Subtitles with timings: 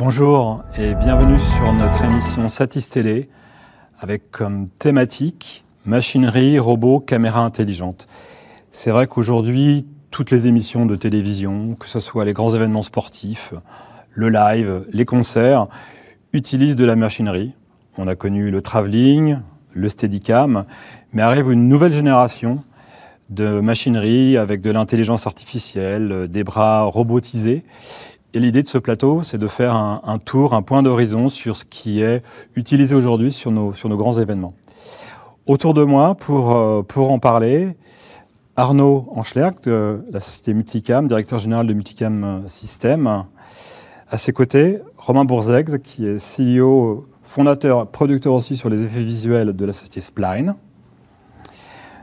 [0.00, 3.28] Bonjour et bienvenue sur notre émission Satis Télé
[3.98, 8.06] avec comme thématique machinerie, robots, caméras intelligentes.
[8.70, 13.54] C'est vrai qu'aujourd'hui, toutes les émissions de télévision, que ce soit les grands événements sportifs,
[14.12, 15.66] le live, les concerts,
[16.32, 17.54] utilisent de la machinerie.
[17.96, 19.38] On a connu le travelling,
[19.74, 20.64] le steadicam,
[21.12, 22.62] mais arrive une nouvelle génération
[23.30, 27.64] de machinerie avec de l'intelligence artificielle, des bras robotisés.
[28.34, 31.64] Et l'idée de ce plateau, c'est de faire un, tour, un point d'horizon sur ce
[31.64, 32.22] qui est
[32.56, 34.52] utilisé aujourd'hui sur nos, grands événements.
[35.46, 37.74] Autour de moi, pour, euh, en parler,
[38.54, 43.24] Arnaud Anschlerk de la société Multicam, directeur général de Multicam System.
[44.10, 49.54] À ses côtés, Romain Bourzex, qui est CEO, fondateur, producteur aussi sur les effets visuels
[49.54, 50.54] de la société Spline.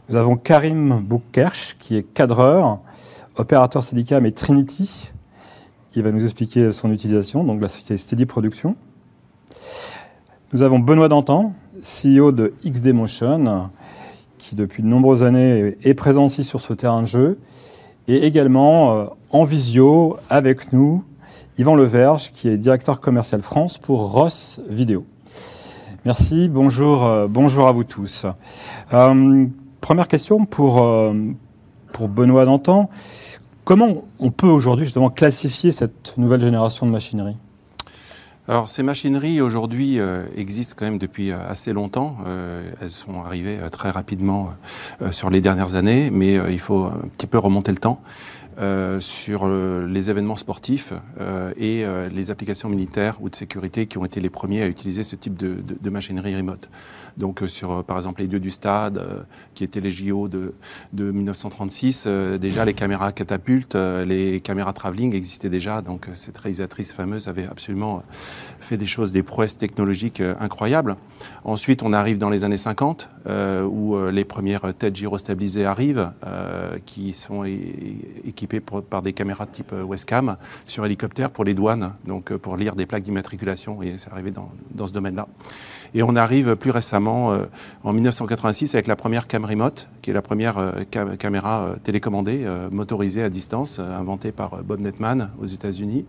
[0.10, 2.80] Nous avons Karim Boukkerch, qui est cadreur,
[3.38, 5.12] opérateur Steadicam et Trinity,
[5.96, 8.76] il va nous expliquer son utilisation, donc la société Steady Production.
[10.52, 13.70] Nous avons Benoît Dantan, CEO de XD Motion,
[14.38, 17.40] qui depuis de nombreuses années est présent aussi sur ce terrain de jeu,
[18.10, 21.04] et également euh, en visio avec nous,
[21.58, 25.06] Yvan Leverge, qui est directeur commercial France pour Ross Vidéo.
[26.04, 28.26] Merci, bonjour, euh, bonjour à vous tous.
[28.94, 29.46] Euh,
[29.80, 30.86] première question pour,
[31.94, 32.90] pour Benoît Dantan.
[33.66, 37.36] Comment on peut aujourd'hui justement classifier cette nouvelle génération de machinerie?
[38.48, 42.16] Alors ces machineries aujourd'hui euh, existent quand même depuis euh, assez longtemps.
[42.28, 44.52] Euh, elles sont arrivées très rapidement
[45.10, 48.02] sur les dernières années, mais il faut un petit peu remonter le temps.
[49.00, 50.94] Sur les événements sportifs
[51.58, 55.16] et les applications militaires ou de sécurité qui ont été les premiers à utiliser ce
[55.16, 56.70] type de, de machinerie remote.
[57.18, 59.22] Donc euh, sur, euh, par exemple, les dieux du stade, euh,
[59.54, 60.54] qui étaient les JO de,
[60.94, 62.08] de 1936,
[62.40, 65.82] déjà les caméras catapultes, les caméras travelling existaient déjà.
[65.82, 68.04] Donc cette réalisatrice fameuse avait absolument
[68.60, 70.98] fait des choses, des prouesses technologiques incroyables.
[71.44, 73.10] Ensuite, on arrive dans les années 50,
[73.70, 76.12] où les premières têtes gyrostabilisées arrivent,
[76.86, 77.46] qui sont
[78.90, 82.86] par des caméras de type Westcam sur hélicoptère pour les douanes, donc pour lire des
[82.86, 83.82] plaques d'immatriculation.
[83.84, 85.28] Et c'est arrivé dans, dans ce domaine-là.
[85.96, 87.46] Et on arrive plus récemment, euh,
[87.86, 90.84] en 1986, avec la première cam remote, qui est la première euh,
[91.18, 96.06] caméra euh, télécommandée, motorisée à distance, inventée par Bob Netman aux États-Unis.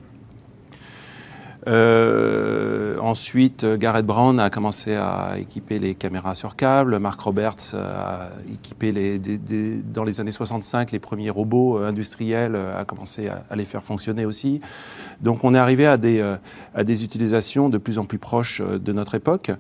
[1.69, 6.99] Euh, ensuite, Garrett Brown a commencé à équiper les caméras sur câble.
[6.99, 13.29] Mark Roberts a équipé les, dans les années 65 les premiers robots industriels, a commencé
[13.29, 14.61] à, à, les faire fonctionner aussi.
[15.21, 16.21] Donc on est arrivé à des,
[16.75, 19.51] à des utilisations de plus en plus proches de notre époque.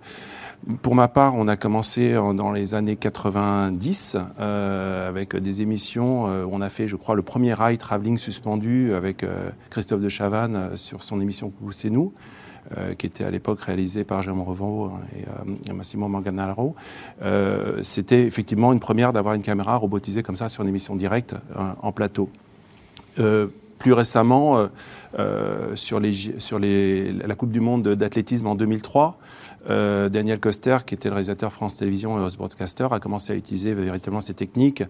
[0.82, 6.26] Pour ma part, on a commencé dans les années 90 euh, avec des émissions.
[6.26, 10.08] Euh, on a fait, je crois, le premier rail travelling suspendu avec euh, Christophe de
[10.08, 12.12] Chavannes euh, sur son émission Coucou c'est nous.
[12.98, 14.90] qui était à l'époque réalisé par Jérôme Revaux
[15.68, 16.74] et, Massimo Manganaro.
[17.82, 21.92] C'était effectivement une première d'avoir une caméra robotisée comme ça sur une émission directe en
[21.92, 22.28] plateau.
[23.14, 24.68] plus récemment,
[25.76, 29.16] sur, la Coupe du Monde d'athlétisme en 2003,
[29.68, 33.36] euh, Daniel Coster, qui était le réalisateur France Télévisions et Host Broadcaster, a commencé à
[33.36, 34.84] utiliser véritablement ces techniques.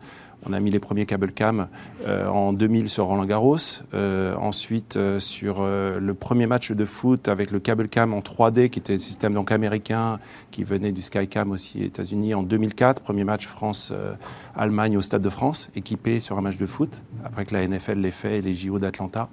[0.45, 1.69] On a mis les premiers cable cam
[2.07, 3.57] euh, en 2000 sur Roland Garros.
[3.95, 8.79] Euh, ensuite, sur le premier match de foot avec le cable cam en 3D, qui
[8.79, 10.19] était un système donc américain,
[10.51, 13.03] qui venait du Skycam aussi aux États-Unis en 2004.
[13.03, 17.55] Premier match France-Allemagne au Stade de France, équipé sur un match de foot, après que
[17.55, 19.29] la NFL l'ait fait et les JO d'Atlanta.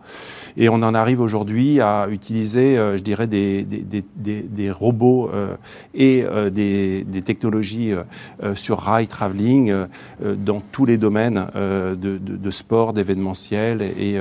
[0.55, 5.29] Et on en arrive aujourd'hui à utiliser, je dirais, des, des, des, des robots
[5.93, 9.73] et euh, des, technologies euh, sur rail, travelling,
[10.21, 14.19] dans tous les domaines de, sport, d'événementiel et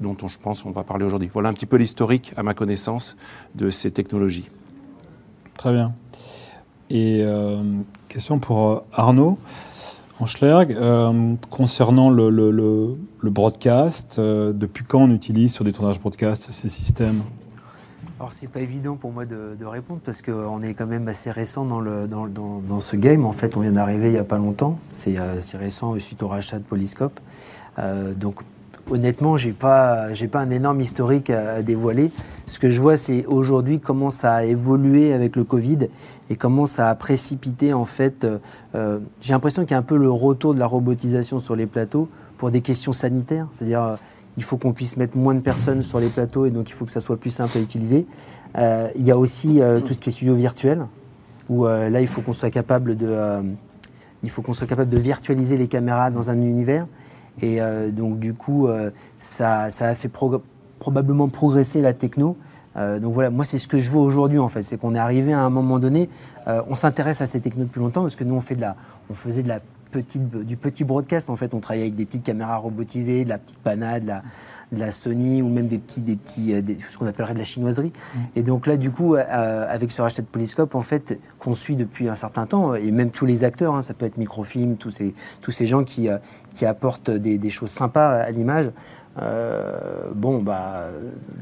[0.00, 1.30] dont on, je pense on va parler aujourd'hui.
[1.32, 3.16] Voilà un petit peu l'historique, à ma connaissance,
[3.54, 4.48] de ces technologies.
[5.54, 5.92] Très bien.
[6.90, 7.24] Et
[8.08, 9.38] question pour Arnaud
[10.20, 10.76] Anschlerg,
[11.50, 17.22] concernant le broadcast, depuis quand on utilise sur des tournages broadcast ces systèmes?
[18.24, 21.66] Alors c'est pas évident pour moi de, répondre parce qu'on est quand même assez récent
[21.66, 23.26] dans, le, dans, dans, ce game.
[23.26, 24.78] En fait, on vient d'arriver il n'y a pas longtemps.
[24.88, 27.20] C'est euh, récent suite au rachat de Polyscope.
[27.78, 28.36] Euh, donc
[28.90, 32.10] honnêtement, j'ai pas j'ai pas un énorme historique à, dévoiler.
[32.46, 35.90] Ce que je vois, c'est aujourd'hui comment ça a évolué avec le Covid
[36.30, 38.26] et comment ça a précipité en fait.
[38.74, 41.66] Euh, j'ai l'impression qu'il y a un peu le retour de la robotisation sur les
[41.66, 43.98] plateaux pour des questions sanitaires, c'est-à-dire
[44.36, 46.84] il faut qu'on puisse mettre moins de personnes sur les plateaux et donc il faut
[46.84, 48.06] que ça soit plus simple à utiliser.
[48.56, 50.86] Euh, il y a aussi euh, tout ce qui est studio virtuel,
[51.48, 53.42] où euh, là il faut qu'on soit capable de,
[54.22, 56.86] il faut qu'on soit capable de virtualiser les caméras dans un univers.
[57.42, 57.58] Et
[57.90, 58.68] donc du coup,
[59.18, 60.10] ça, ça, a fait
[60.78, 62.36] probablement progresser la techno.
[62.76, 65.32] donc voilà, moi c'est ce que je vois aujourd'hui en fait, c'est qu'on est arrivé
[65.32, 66.08] à un moment donné,
[66.46, 68.76] on s'intéresse à ces technos depuis longtemps parce que nous on fait de la,
[69.10, 69.58] on faisait de la
[70.02, 71.30] du petit broadcast.
[71.30, 74.22] En fait, on travaillait avec des petites caméras robotisées, de la petite Pana, de la,
[74.74, 77.44] de la Sony ou même des petits, des petits, euh, ce qu'on appellerait de la
[77.44, 77.92] chinoiserie.
[77.92, 78.18] Mm.
[78.36, 81.76] Et donc là, du coup, euh, avec ce rachat de Polyscope, en fait, qu'on suit
[81.76, 84.90] depuis un certain temps, et même tous les acteurs, hein, ça peut être Microfilm, tous
[84.90, 86.18] ces, tous ces gens qui, euh,
[86.54, 88.70] qui apportent des, des, choses sympas à l'image.
[90.14, 90.86] bon, bah,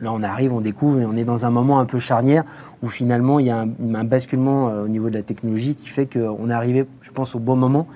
[0.02, 2.44] là on arrive, on découvre et on est dans un moment un peu charnière
[2.82, 6.06] où finalement il y a un, un basculement au niveau de la technologie qui fait
[6.06, 7.86] qu'on est arrivé, je pense, au bon moment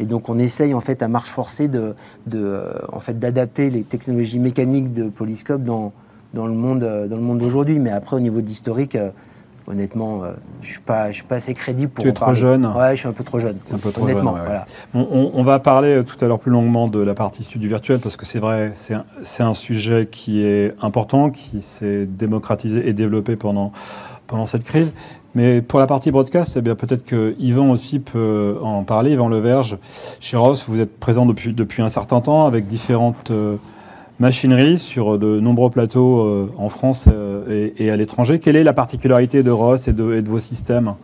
[0.00, 1.94] et donc on essaye en fait à marche forcée de,
[2.34, 5.92] euh, en fait d'adapter les technologies mécaniques de Polyscope dans,
[6.34, 7.78] dans le monde euh, dans le monde d'aujourd'hui.
[7.78, 9.10] Mais après au niveau d'historique, euh,
[9.66, 10.22] honnêtement,
[10.60, 12.04] je suis pas je suis pas assez crédible pour.
[12.04, 12.66] Tu es trop jeune.
[12.66, 13.56] Ouais, je suis un peu trop jeune.
[13.72, 14.66] Un peu trop honnêtement, jeune, voilà.
[14.94, 18.26] on, va parler tout à l'heure plus longuement de la partie studio virtuel parce que
[18.26, 19.04] c'est vrai, c'est un,
[19.40, 23.72] un sujet qui est important, qui s'est démocratisé et développé pendant
[24.26, 24.92] pendant cette crise.
[25.36, 29.12] Mais pour la partie broadcast, eh bien peut-être que Yvan aussi peut en parler.
[29.12, 29.76] Yvan Leverge,
[30.18, 33.56] chez Ross, vous êtes présent depuis, depuis un certain temps avec différentes euh,
[34.18, 38.38] machineries sur de nombreux plateaux euh, en France euh, et, à l'étranger.
[38.38, 40.94] Quelle est la particularité de Ross et de vos systèmes?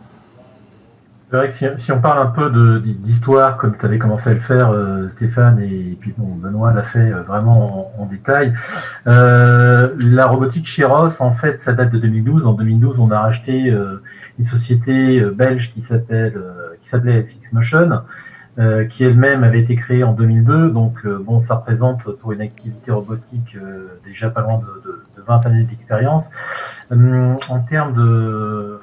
[1.33, 4.39] C'est vrai que si, on parle un peu d'histoire, comme tu avais commencé à le
[4.39, 8.53] faire, euh, Stéphane, et, puis bon, Benoît l'a fait euh, vraiment en, détail,
[9.07, 12.45] euh, la robotique chez Ross, en fait, ça date de 2012.
[12.45, 13.75] En 2012, on a racheté
[14.37, 18.03] une société belge qui s'appelait Fixmotion,
[18.91, 20.69] qui elle-même avait été créée en 2002.
[20.69, 23.57] Donc, bon, ça représente pour une activité robotique
[24.05, 26.29] déjà pas loin de, de, de 20 années d'expérience.
[26.91, 28.79] Hum, en termes de,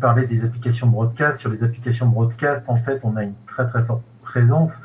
[0.00, 1.40] parlais des applications broadcast.
[1.40, 4.80] Sur les applications broadcast, en fait, on a une très très forte présence.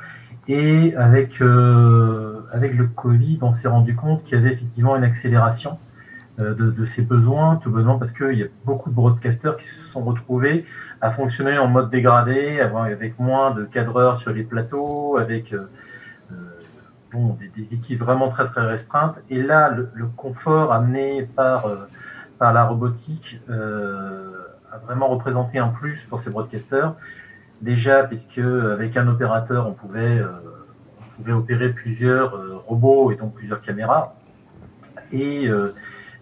[0.48, 5.04] Et avec, euh, avec le Covid, on s'est rendu compte qu'il y avait effectivement une
[5.04, 5.80] accélération
[6.40, 9.80] euh, de, ces besoins, tout bonnement parce qu'il y a beaucoup de broadcasters qui se
[9.80, 10.66] sont retrouvés
[11.02, 15.68] à fonctionner en mode dégradé, avec moins de cadreurs sur les plateaux, avec euh,
[17.12, 19.20] bon, des, équipes vraiment très très restreintes.
[19.30, 21.66] Et là, le, confort amené par,
[22.38, 23.42] par la robotique
[24.86, 26.96] vraiment représenté un plus pour ces broadcasters.
[27.62, 30.30] Déjà, puisque avec un opérateur, on pouvait, euh,
[31.00, 34.16] on pouvait opérer plusieurs euh, robots et donc plusieurs caméras.
[35.12, 35.74] Et euh,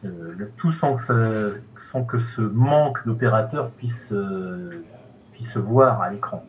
[0.03, 4.13] le tout sans que, sans que ce manque d'opérateurs puisse,
[5.31, 6.45] puisse se voir à l'écran.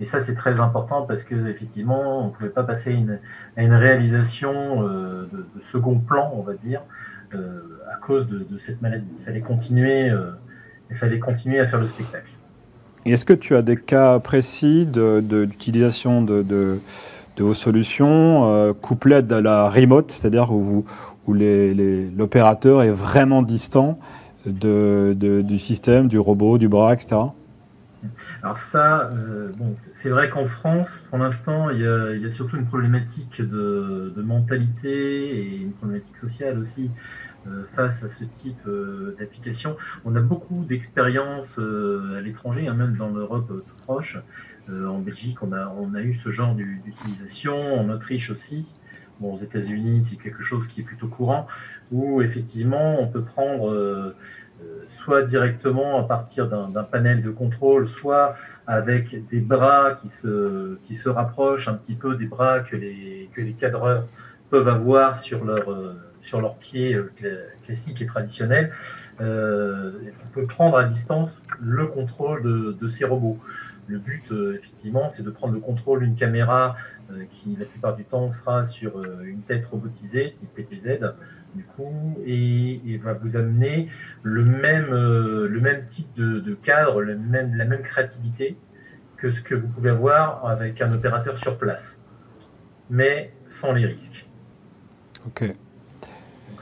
[0.00, 3.20] Et ça, c'est très important parce que effectivement, on ne pouvait pas passer une,
[3.56, 6.82] à une réalisation de, second plan, on va dire,
[7.32, 9.08] à cause de, cette maladie.
[9.20, 10.10] Il fallait continuer
[10.90, 12.30] il fallait continuer à faire le spectacle.
[13.04, 16.80] Est-ce que tu as des cas précis d'utilisation de, de,
[17.36, 20.84] de, vos solutions euh, couplées à la remote, c'est-à-dire où,
[21.26, 23.98] où l'opérateur est vraiment distant
[24.44, 27.16] du système, du robot, du bras, etc.
[28.42, 31.78] Alors ça, euh, bon, c'est vrai qu'en France, pour l'instant, il,
[32.14, 36.90] il, y a surtout une problématique de, de, mentalité et une problématique sociale aussi.
[37.48, 39.76] Euh, face à ce type euh, d'application.
[40.04, 44.18] On a beaucoup d'expériences euh, à l'étranger, hein, même dans l'Europe tout proche.
[44.68, 48.74] en Belgique, on a, eu ce genre d'utilisation, en Autriche aussi.
[49.20, 51.46] Aux États-Unis, c'est quelque chose qui est plutôt courant,
[51.92, 54.14] où effectivement, on peut prendre
[54.86, 58.34] soit directement à partir d'un panel de contrôle, soit
[58.66, 63.52] avec des bras qui se, rapprochent un petit peu des bras que les, que les
[63.52, 64.06] cadreurs
[64.50, 65.70] peuvent avoir sur leur,
[66.26, 67.12] sur leurs pieds euh,
[67.64, 68.72] classiques et traditionnels,
[69.20, 69.92] euh,
[70.24, 73.38] on peut prendre à distance le contrôle de, ces robots.
[73.86, 76.76] Le but, euh, effectivement, c'est de prendre le contrôle d'une caméra
[77.30, 80.98] qui, la plupart du temps, sera sur une tête robotisée, type PTZ,
[81.54, 83.88] du coup, et, va vous amener
[84.24, 88.56] le même, le même type de, cadre, la même créativité
[89.16, 92.02] que ce que vous pouvez avoir avec un opérateur sur place,
[92.90, 94.26] mais sans les risques.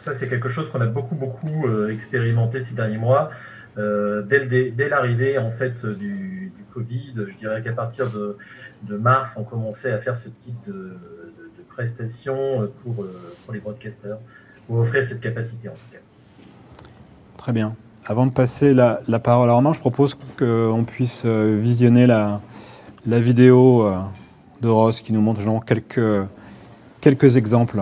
[0.05, 3.31] Ça, c'est quelque chose qu'on a beaucoup, beaucoup euh, expérimenté ces derniers mois.
[3.79, 9.93] Euh, dès, l'arrivée en fait du, Covid, je dirais qu'à partir de, mars, on commençait
[9.93, 10.97] à faire ce type de,
[11.69, 13.13] prestations pour, euh,
[13.53, 14.19] les broadcasters,
[14.67, 15.99] pour offrir cette capacité en tout cas.
[17.37, 17.75] Très bien.
[18.07, 22.41] Avant de passer la, parole à Romain, je propose qu'on puisse visionner la,
[23.07, 23.91] vidéo
[24.61, 25.41] de Ross qui nous montre
[27.01, 27.81] quelques exemples.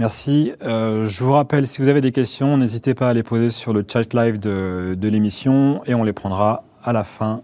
[0.00, 0.54] Merci.
[0.62, 3.74] Euh, je vous rappelle, si vous avez des questions, n'hésitez pas à les poser sur
[3.74, 7.42] le chat live de, l'émission et on les prendra à la fin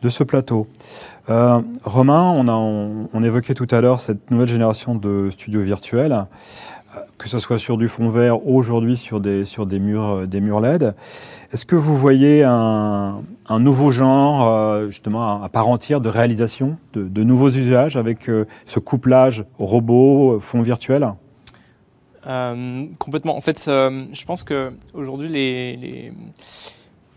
[0.00, 0.66] de ce plateau.
[1.28, 6.12] Euh, Romain, on, a, on, évoquait tout à l'heure cette nouvelle génération de studios virtuels,
[6.12, 10.26] euh, que ce soit sur du fond vert ou aujourd'hui sur des, sur des, murs,
[10.26, 10.94] des murs LED.
[11.52, 13.20] Est-ce que vous voyez un,
[13.50, 18.30] un nouveau genre, justement, à, part entière de réalisation, de, de nouveaux usages avec
[18.64, 20.62] ce couplage robot, fond
[22.24, 23.36] virtuel Complètement.
[23.36, 26.12] En fait, je pense qu'aujourd'hui, les, les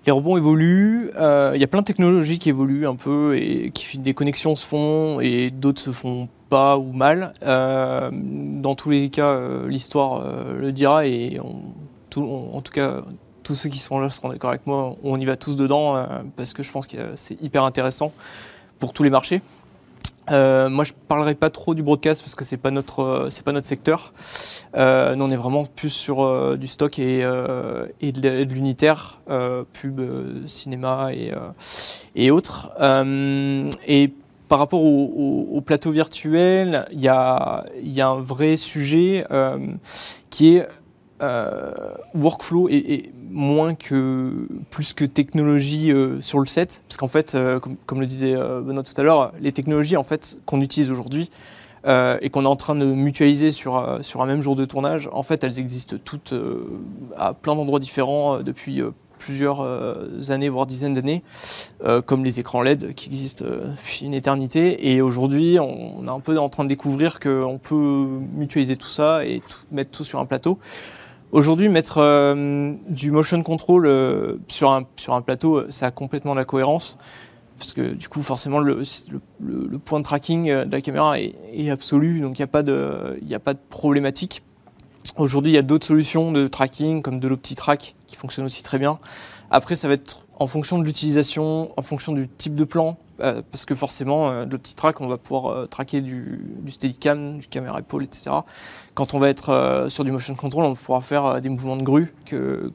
[0.06, 3.72] les robots évoluent, euh, il y a plein de technologies qui évoluent un peu et
[3.72, 7.32] qui des connexions se font et d'autres se font pas ou mal.
[7.44, 10.24] Euh, dans tous les cas, euh, l'histoire
[10.56, 13.02] le dira et en tout cas,
[13.44, 16.54] tous ceux qui sont là seront d'accord avec moi, on y va tous dedans parce
[16.54, 18.14] que je pense que c'est hyper intéressant
[18.80, 19.42] pour tous les marchés.
[20.32, 23.44] Euh, moi, je parlerai pas trop du broadcast parce que c'est pas notre euh, c'est
[23.44, 24.14] pas notre secteur.
[24.76, 27.20] Euh, nous, on est vraiment plus sur euh, du stock et,
[28.02, 29.18] et de, l'unitaire,
[29.74, 30.02] pub,
[30.48, 31.32] cinéma et,
[32.16, 32.72] et autres.
[33.88, 34.14] et
[34.48, 39.26] par rapport au, au, plateau virtuel, il y a, y a un vrai sujet
[40.30, 40.68] qui est
[42.14, 47.36] workflow et, et moins que plus que technologie euh, sur le set, parce qu'en fait,
[47.36, 50.90] euh, comme, le disait euh, Benoît tout à l'heure, les technologies en fait qu'on utilise
[50.90, 51.30] aujourd'hui
[51.88, 55.22] et qu'on est en train de mutualiser sur sur un même jour de tournage, en
[55.22, 56.34] fait, elles existent toutes
[57.16, 58.82] à plein d'endroits différents depuis
[59.20, 59.62] plusieurs
[60.32, 61.22] années, voire dizaines d'années,
[62.08, 64.90] comme les écrans LED qui existent depuis une éternité.
[64.92, 69.24] Et aujourd'hui, on, est un peu en train de découvrir qu'on peut mutualiser tout ça
[69.24, 70.58] et mettre tout sur un plateau.
[71.36, 76.46] Aujourd'hui, mettre euh, du motion control euh, sur, un, plateau, euh, ça a complètement la
[76.46, 76.98] cohérence.
[77.58, 78.82] Parce que du coup, forcément, le,
[79.84, 83.40] point de tracking de la caméra est, absolu, donc il n'y a, pas de, a
[83.40, 84.44] pas de problématique.
[85.18, 88.80] Aujourd'hui, il y a d'autres solutions de tracking, comme de l'OptiTrack, qui fonctionnent aussi très
[88.80, 88.98] bien.
[89.52, 93.66] Après, ça va être en fonction de l'utilisation, en fonction du type de plan, parce
[93.66, 98.32] que forcément, de l'OptiTrack, on va pouvoir traquer du, du Steadicam, du caméra épaule, etc.
[98.96, 101.76] Quand on va être euh, sur du motion control, on pourra faire euh, des mouvements
[101.76, 102.72] de grue que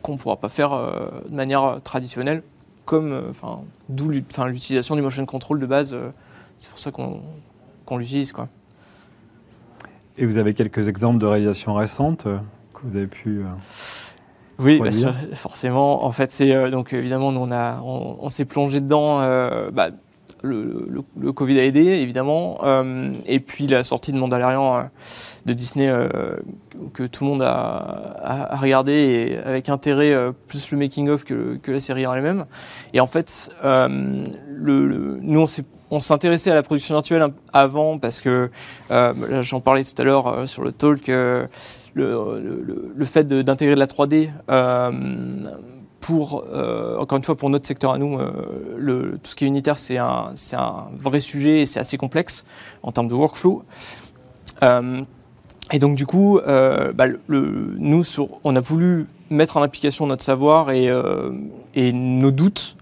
[0.00, 2.42] qu'on ne pourra pas faire euh, de manière traditionnelle,
[2.86, 5.96] comme enfin d'où l'utilisation du motion control de base.
[6.58, 8.48] c'est pour ça qu'on l'utilise quoi.
[10.16, 13.44] Et vous avez quelques exemples de réalisations récentes que vous avez pu
[14.58, 14.90] oui, bah,
[15.34, 16.04] forcément.
[16.04, 19.18] En fait, c'est donc évidemment, nous, on, a, on, s'est plongé dedans.
[19.72, 19.90] Bah,
[20.42, 22.58] le, Covid a aidé, évidemment.
[22.64, 24.82] Euh, et puis la sortie de Mandalorian euh,
[25.46, 26.36] de Disney, euh,
[26.92, 30.14] que tout le monde a, regardé avec intérêt,
[30.48, 32.46] plus le making-of que, la série en elle-même.
[32.92, 35.46] Et en fait, le, nous,
[35.90, 38.50] on s'intéressait à la production virtuelle avant parce que,
[39.40, 41.10] j'en parlais tout à l'heure sur le talk,
[41.94, 44.30] le, fait d'intégrer de, la 3D
[46.02, 49.46] pour, euh, encore une fois, pour notre secteur à nous, euh, tout ce qui est
[49.46, 52.44] unitaire, c'est un, un, vrai sujet et c'est assez complexe
[52.82, 53.62] en termes de workflow.
[54.62, 55.02] Euh,
[55.70, 58.04] et donc, du coup, bah, nous,
[58.44, 60.90] on a voulu mettre en application notre savoir et,
[61.92, 62.76] nos doutes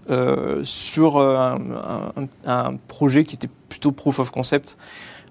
[0.63, 1.59] sur un,
[2.15, 4.77] un, un, projet qui était plutôt proof of concept,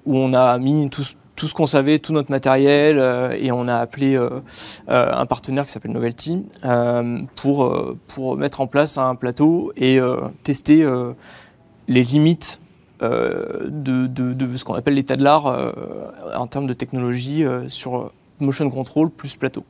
[0.07, 3.67] où on a mis tous, tout ce qu'on savait, tout notre matériel, euh, et on
[3.67, 4.29] a appelé euh,
[4.91, 6.45] euh, un partenaire qui s'appelle Novelty
[7.35, 7.75] pour,
[8.09, 9.99] pour mettre en place un plateau et
[10.43, 10.87] tester
[11.89, 12.61] les limites
[13.01, 15.47] de, de, ce qu'on appelle l'état de l'art
[16.37, 19.65] en termes de technologie sur motion control plus plateau.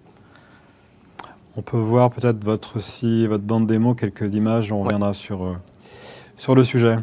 [1.57, 5.57] On peut voir peut-être votre, si, votre bande démo, quelques images, on reviendra sur,
[6.37, 6.97] sur le sujet.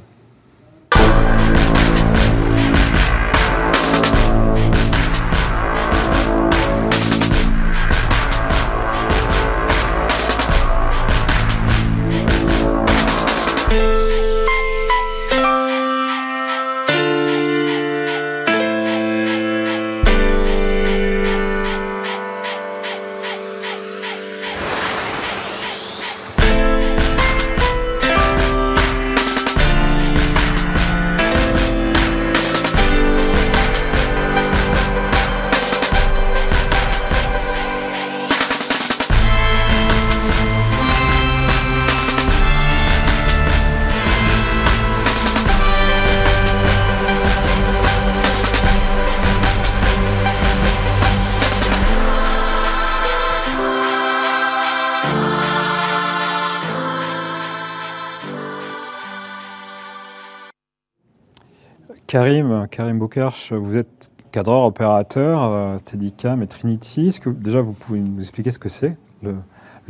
[62.08, 67.10] Karim, Karim Boukarch, vous êtes cadreur, opérateur, euh, Steadicam et Trinity.
[67.10, 69.36] Est-ce que déjà vous pouvez nous expliquer ce que c'est le,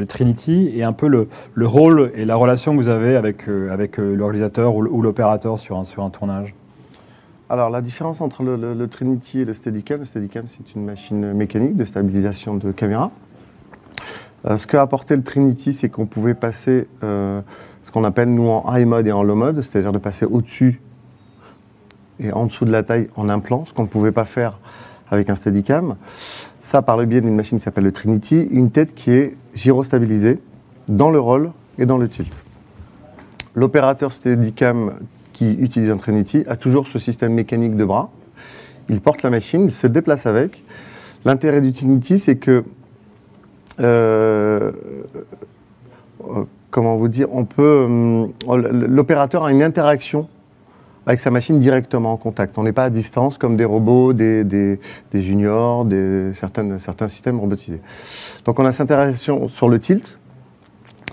[0.05, 3.71] Trinity et un peu le, le, rôle et la relation que vous avez avec, euh,
[3.71, 6.55] avec euh, l'organisateur ou, l'opérateur sur un, sur un tournage?
[7.49, 11.75] Alors la différence entre le, Trinity et le Steadicam, le Steadicam c'est une machine mécanique
[11.75, 13.11] de stabilisation de caméra.
[14.45, 17.41] Euh, ce qu'a apporté le Trinity, c'est qu'on pouvait passer euh,
[17.83, 20.81] ce qu'on appelle nous en high mode et en low mode, c'est-à-dire de passer au-dessus
[22.19, 24.59] et en dessous de la taille en un plan, ce qu'on ne pouvait pas faire
[25.09, 25.95] avec un Steadicam.
[26.59, 30.39] Ça par le biais d'une machine qui s'appelle le Trinity, une tête qui est gyrostabilisée
[30.87, 32.43] dans le roll et dans le tilt.
[33.55, 34.93] L'opérateur Steadicam
[35.33, 38.09] qui utilise un Trinity a toujours ce système mécanique de bras.
[38.89, 40.63] Il porte la machine, il se déplace avec.
[41.25, 42.63] L'intérêt du Trinity, c'est que
[43.79, 44.71] euh,
[46.71, 48.27] comment vous dire, on peut, euh,
[48.71, 50.27] l'opérateur a une interaction
[51.07, 52.57] avec sa machine directement en contact.
[52.57, 54.77] On n'est pas à distance comme des robots, des, des,
[55.15, 57.79] juniors, des, certaines, certains systèmes robotisés.
[58.43, 60.19] Donc on a cette interaction sur le tilt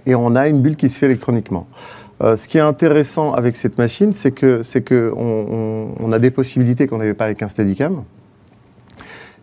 [0.05, 1.69] et on a une bulle qui se fait électroniquement.
[2.23, 6.33] Euh, ce qui est intéressant avec cette machine, c'est que c'est que on, a des
[6.33, 8.03] possibilités qu'on n'avait pas avec un Steadicam.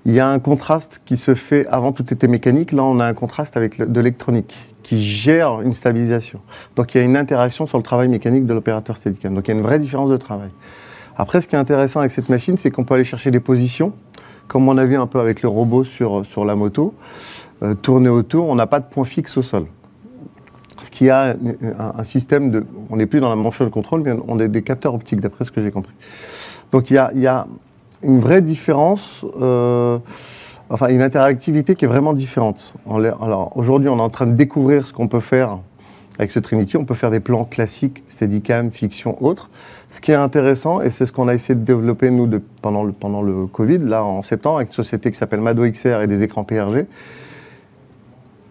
[0.06, 3.06] Il y a un contraste qui se fait, avant tout était mécanique, là on a
[3.06, 6.40] un contraste avec de l'électronique qui gère une stabilisation.
[6.76, 9.36] Donc il y a une interaction sur le travail mécanique de l'opérateur Steadicam.
[9.36, 10.50] Donc il y a une vraie différence de travail.
[11.18, 13.94] Après, ce qui est intéressant avec cette machine, c'est qu'on peut aller chercher des positions,
[14.48, 16.96] comme on a vu un peu avec le robot sur, sur la moto,
[17.62, 19.66] euh, tourner autour, on n'a pas de point fixe au sol.
[20.82, 21.36] Ce qui a
[21.78, 22.66] un, système de...
[22.90, 25.46] On n'est plus dans la manche de contrôle, mais on a des capteurs optiques, d'après
[25.46, 25.94] ce que j'ai compris.
[26.72, 27.46] Donc il y a, il y a
[28.04, 29.98] une vraie différence, euh,
[30.70, 32.74] enfin une interactivité qui est vraiment différente.
[32.88, 35.60] Alors aujourd'hui, on est en train de découvrir ce qu'on peut faire
[36.20, 36.78] avec ce Trinity.
[36.78, 39.50] On peut faire des plans classiques, Steadicam, fiction, autres.
[39.90, 42.30] Ce qui est intéressant, et c'est ce qu'on a essayé de développer nous
[42.62, 46.02] pendant, le, pendant le Covid, là en septembre, avec une société qui s'appelle Mado XR
[46.02, 46.86] et des écrans PRG,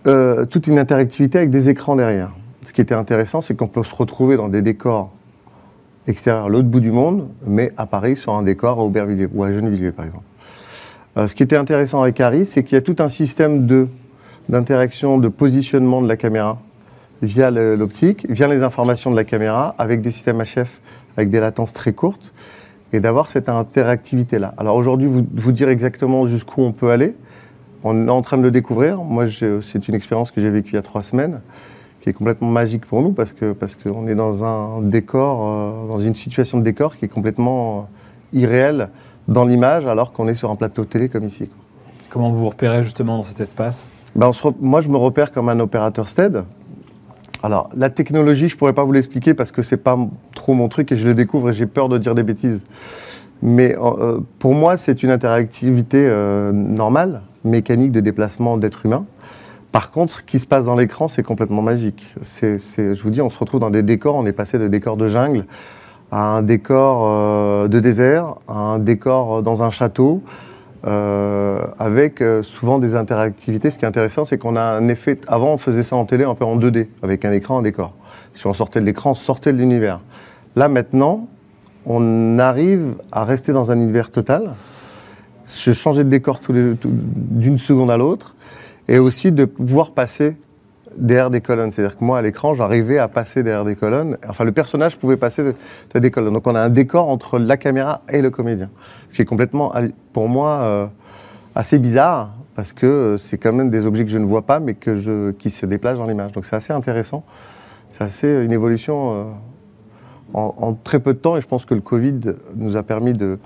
[0.06, 2.30] euh, toute une interactivité avec des écrans derrière.
[2.62, 5.10] Ce qui était intéressant, c'est qu'on peut se retrouver dans des décors
[6.06, 9.52] extérieur l'autre bout du monde, mais à Paris sur un décor à Aubervilliers ou à
[9.52, 10.24] Gennevilliers par exemple.
[11.16, 13.88] Euh, ce qui était intéressant avec Harry, c'est qu'il y a tout un système de
[14.48, 16.58] d'interaction, de positionnement de la caméra
[17.22, 20.80] via l'optique, via les informations de la caméra, avec des systèmes HF
[21.16, 22.32] avec des latences très courtes,
[22.92, 24.54] et d'avoir cette interactivité-là.
[24.58, 27.14] Alors aujourd'hui, vous dire exactement jusqu'où on peut aller,
[27.84, 29.02] on est en train de le découvrir.
[29.02, 31.40] Moi, c'est une expérience que j'ai vécue il y a trois semaines
[32.00, 35.88] qui est complètement magique pour nous parce que parce qu'on est dans un décor, euh,
[35.88, 37.88] dans une situation de décor qui est complètement
[38.34, 38.88] euh, irréelle
[39.28, 41.46] dans l'image, alors qu'on est sur un plateau télé comme ici.
[41.46, 41.56] Quoi.
[42.10, 43.86] Comment vous vous repérez justement dans cet espace?
[44.16, 46.42] Ben on se Moi, je me repère comme un opérateur STED.
[47.42, 49.96] Alors, la technologie, je pourrais pas vous l'expliquer parce que c'est pas
[50.34, 52.62] trop mon truc et je le découvre et j'ai peur de dire des bêtises.
[53.42, 59.06] Mais euh, pour moi, c'est une interactivité euh, normale, mécanique de déplacement d'êtres humains.
[59.72, 62.14] Par contre, ce qui se passe dans l'écran, c'est complètement magique.
[62.22, 64.96] C'est, je vous dis, on se retrouve dans des décors, on est passé de décors
[64.96, 65.44] de jungle
[66.12, 70.22] à un décor euh, de désert, à un décor euh, dans un château,
[70.86, 73.70] euh, avec souvent des interactivités.
[73.70, 75.20] Ce qui est intéressant, c'est qu'on a un effet...
[75.28, 77.94] Avant, on faisait ça en télé un peu en 2D, avec un écran, un décor.
[78.34, 80.00] Si on sortait de l'écran, on sortait de l'univers.
[80.56, 81.28] Là, maintenant,
[81.86, 84.54] on arrive à rester dans un univers total,
[85.44, 88.34] se changer de décor d'une seconde à l'autre,
[88.90, 90.36] et aussi de pouvoir passer
[90.96, 91.70] derrière des colonnes.
[91.70, 94.18] C'est-à-dire que moi, à l'écran, j'arrivais à passer derrière des colonnes.
[94.28, 95.54] Enfin, le personnage pouvait passer de,
[95.94, 96.34] de des colonnes.
[96.34, 98.68] Donc, on a un décor entre la caméra et le comédien.
[99.08, 99.72] Ce qui est complètement,
[100.12, 100.86] pour moi, euh,
[101.54, 104.58] assez bizarre, parce que euh, c'est quand même des objets que je ne vois pas,
[104.58, 106.32] mais qui se déplacent dans l'image.
[106.32, 107.22] Donc, c'est assez intéressant.
[107.90, 109.24] C'est assez une évolution euh,
[110.34, 111.36] en, très peu de temps.
[111.36, 112.20] Et je pense que le Covid
[112.56, 113.38] nous a permis de,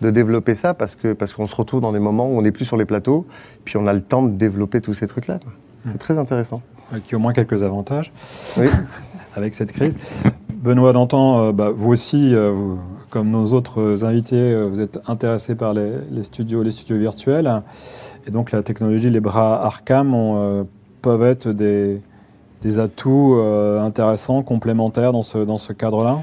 [0.00, 2.52] de développer ça parce que parce qu'on se retrouve dans des moments où on n'est
[2.52, 3.26] plus sur les plateaux,
[3.64, 5.40] puis on a le temps de développer tous ces trucs-là.
[5.84, 6.62] C'est très intéressant.
[7.04, 8.12] Qui a au moins quelques avantages
[8.56, 8.66] oui.
[9.36, 9.96] avec cette crise.
[10.60, 15.00] Benoît Dantan, euh, bah, vous aussi, euh, vous, comme nos autres invités, euh, vous êtes
[15.06, 17.62] intéressé par les, les, studios, les studios virtuels,
[18.26, 20.66] et donc la technologie, les bras Arcam ont,
[21.00, 22.02] peuvent être des,
[22.60, 26.18] des atouts intéressants, complémentaires dans ce, dans ce cadre-là?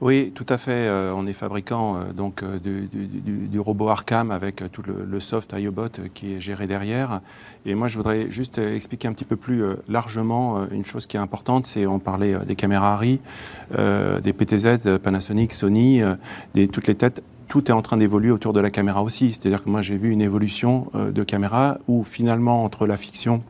[0.00, 0.72] Oui, tout à fait.
[0.72, 6.10] Euh, on est fabricant euh, donc euh, du, robot Arcam avec tout le, soft IOBot
[6.12, 7.20] qui est géré derrière.
[7.64, 11.20] Et moi, je voudrais juste expliquer un petit peu plus largement une chose qui est
[11.20, 11.66] importante.
[11.66, 13.20] C'est on parlait des caméras Arri,
[13.70, 16.02] des PTZ, Panasonic, Sony,
[16.72, 19.28] toutes les têtes tout est en train d'évoluer autour de la caméra aussi.
[19.28, 23.42] C'est-à-dire que moi, j'ai vu une évolution de caméra où finalement, entre la fiction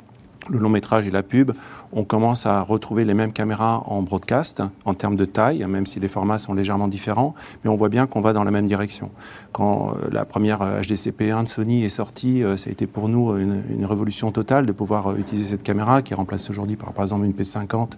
[0.49, 1.53] le long métrage et la pub,
[1.93, 6.01] on commence à retrouver les mêmes caméras en broadcast en termes de taille, même si
[6.01, 9.11] les formats sont légèrement différents, mais on voit bien qu'on va dans la même direction.
[9.53, 13.37] Quand euh, la première HDCP1 de Sony est sortie, euh, ça a été pour nous
[13.37, 17.27] une, révolution totale de pouvoir euh, utiliser cette caméra qui remplace aujourd'hui par, par exemple
[17.27, 17.91] une P50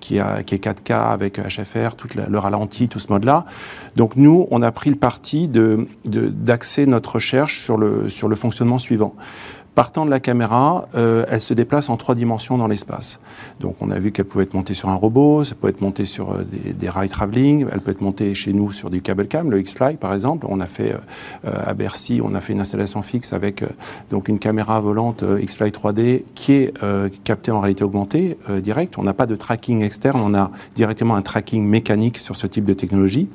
[0.00, 3.44] qui, est 4K avec HFR, tout le ralenti, tout ce mode-là.
[3.96, 5.48] Donc nous, on a pris le parti
[6.04, 9.14] d'axer notre recherche sur le fonctionnement suivant.
[9.78, 13.20] Partant de la caméra, euh, elle se déplace en trois dimensions dans l'espace.
[13.60, 16.04] Donc on a vu qu'elle pouvait être montée sur un robot, ça peut être montée
[16.04, 19.48] sur euh, des, rails travelling, elle peut être montée chez nous sur du cable cam,
[19.48, 20.46] le X-Fly par exemple.
[20.48, 20.96] On a fait
[21.46, 23.62] euh, à Bercy, on a fait une installation fixe avec
[24.10, 26.74] donc une caméra volante X-Fly 3D qui est
[27.22, 28.98] captée en réalité augmentée direct.
[28.98, 32.64] On n'a pas de tracking externe, on a directement un tracking mécanique sur ce type
[32.64, 33.28] de technologie.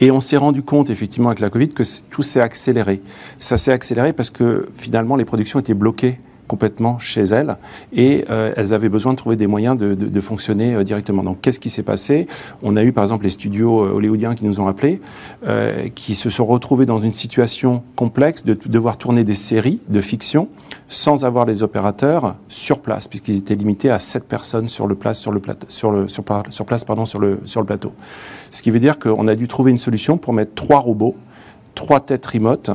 [0.00, 3.02] Et on s'est rendu compte, effectivement, avec la Covid, que tout s'est accéléré.
[3.38, 6.18] Ça s'est accéléré parce que finalement, les productions étaient bloquées
[6.50, 7.56] complètement chez elles
[7.92, 11.22] et euh, elles avaient besoin de trouver des moyens de, fonctionner euh, directement.
[11.22, 12.26] Donc qu'est-ce qui s'est passé?
[12.64, 15.00] On a eu par exemple les studios euh, hollywoodiens qui nous ont appelés,
[15.94, 20.48] qui se sont retrouvés dans une situation complexe de devoir tourner des séries de fiction
[20.88, 25.20] sans avoir les opérateurs sur place, puisqu'ils étaient limités à 7 personnes sur le place,
[25.20, 27.92] sur le plateau, sur le, sur, place, pardon, sur le, sur le plateau.
[28.50, 31.14] Ce qui veut dire qu'on a dû trouver une solution pour mettre trois robots,
[31.76, 32.70] trois têtes remote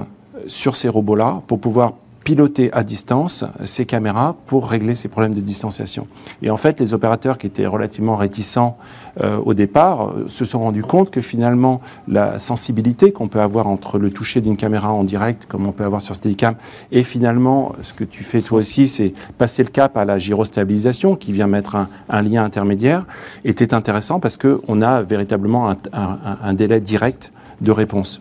[0.48, 1.94] sur ces robots-là pour pouvoir
[2.26, 6.08] piloter à distance ces caméras pour régler ces problèmes de distanciation.
[6.42, 8.78] Et en fait, les opérateurs qui étaient relativement réticents
[9.22, 13.68] euh, au départ euh, se sont rendus compte que finalement la sensibilité qu'on peut avoir
[13.68, 16.56] entre le toucher d'une caméra en direct, comme on peut avoir sur Steadicam,
[16.92, 21.16] et finalement ce que tu fais toi aussi, c'est passer le cap à la gyrostabilisation
[21.16, 21.76] qui vient mettre
[22.10, 23.06] un, lien intermédiaire,
[23.46, 28.20] était intéressant parce qu'on a véritablement un, un, un délai direct de réponse.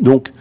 [0.00, 0.32] Donc,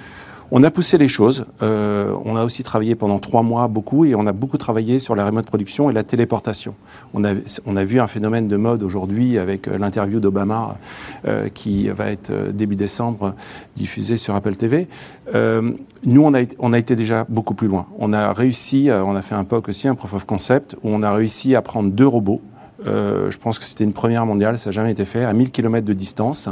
[0.51, 1.45] on a poussé les choses.
[1.61, 5.15] Euh, on a aussi travaillé pendant trois mois beaucoup et on a beaucoup travaillé sur
[5.15, 6.75] la remote production et la téléportation.
[7.13, 7.33] On a,
[7.65, 10.77] on a vu un phénomène de mode aujourd'hui avec euh, l'interview d'Obama
[11.25, 13.33] euh, qui va être euh, début décembre
[13.75, 14.87] diffusée sur Apple TV.
[15.33, 15.71] Euh,
[16.03, 17.87] nous, on a, on a été déjà beaucoup plus loin.
[17.97, 20.89] On a réussi, euh, on a fait un POC aussi, un proof of concept, où
[20.89, 22.41] on a réussi à prendre deux robots
[22.85, 25.85] je pense que c'était une première mondiale, ça n'a jamais été fait, à 1000 km
[25.85, 26.49] de distance.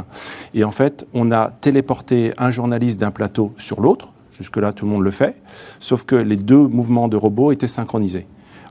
[0.54, 4.12] Et en fait, on a téléporté un journaliste d'un plateau sur l'autre.
[4.32, 5.40] Jusque-là, tout le monde le fait.
[5.80, 8.26] Sauf que les deux mouvements de robots étaient synchronisés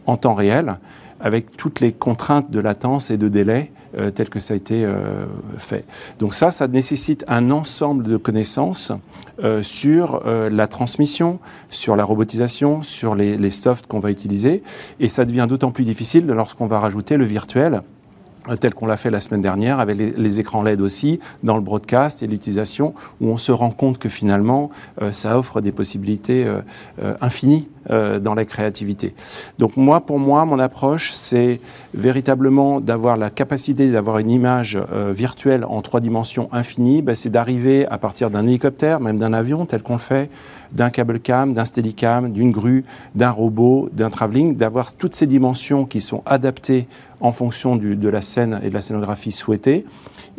[0.05, 0.79] en temps réel,
[1.19, 4.85] avec toutes les contraintes de latence et de délai euh, tel que ça a été
[4.85, 5.25] euh,
[5.57, 5.85] fait.
[6.19, 8.91] Donc ça, ça nécessite un ensemble de connaissances
[9.43, 14.63] euh, sur la transmission, sur la robotisation, sur les, les softs qu'on va utiliser,
[14.99, 17.81] et ça devient d'autant plus difficile lorsqu'on va rajouter le virtuel
[18.57, 22.23] tel qu'on l'a fait la semaine dernière, avec les, écrans LED aussi, dans le broadcast
[22.23, 24.69] et l'utilisation, où on se rend compte que finalement,
[25.01, 26.61] euh, ça offre des possibilités euh,
[27.01, 29.15] euh infinies euh, dans la créativité.
[29.57, 31.59] Donc moi, pour moi, mon approche, c'est
[31.95, 37.29] véritablement d'avoir la capacité d'avoir une image euh, virtuelle en trois dimensions infinies, ben, c'est
[37.29, 40.29] d'arriver à partir d'un hélicoptère, même d'un avion, tel qu'on le fait,
[40.71, 45.85] d'un câble cam, d'un steadicam, d'une grue, d'un robot, d'un travelling, d'avoir toutes ces dimensions
[45.85, 46.87] qui sont adaptées
[47.21, 49.85] en fonction de la scène et de la scénographie souhaitée,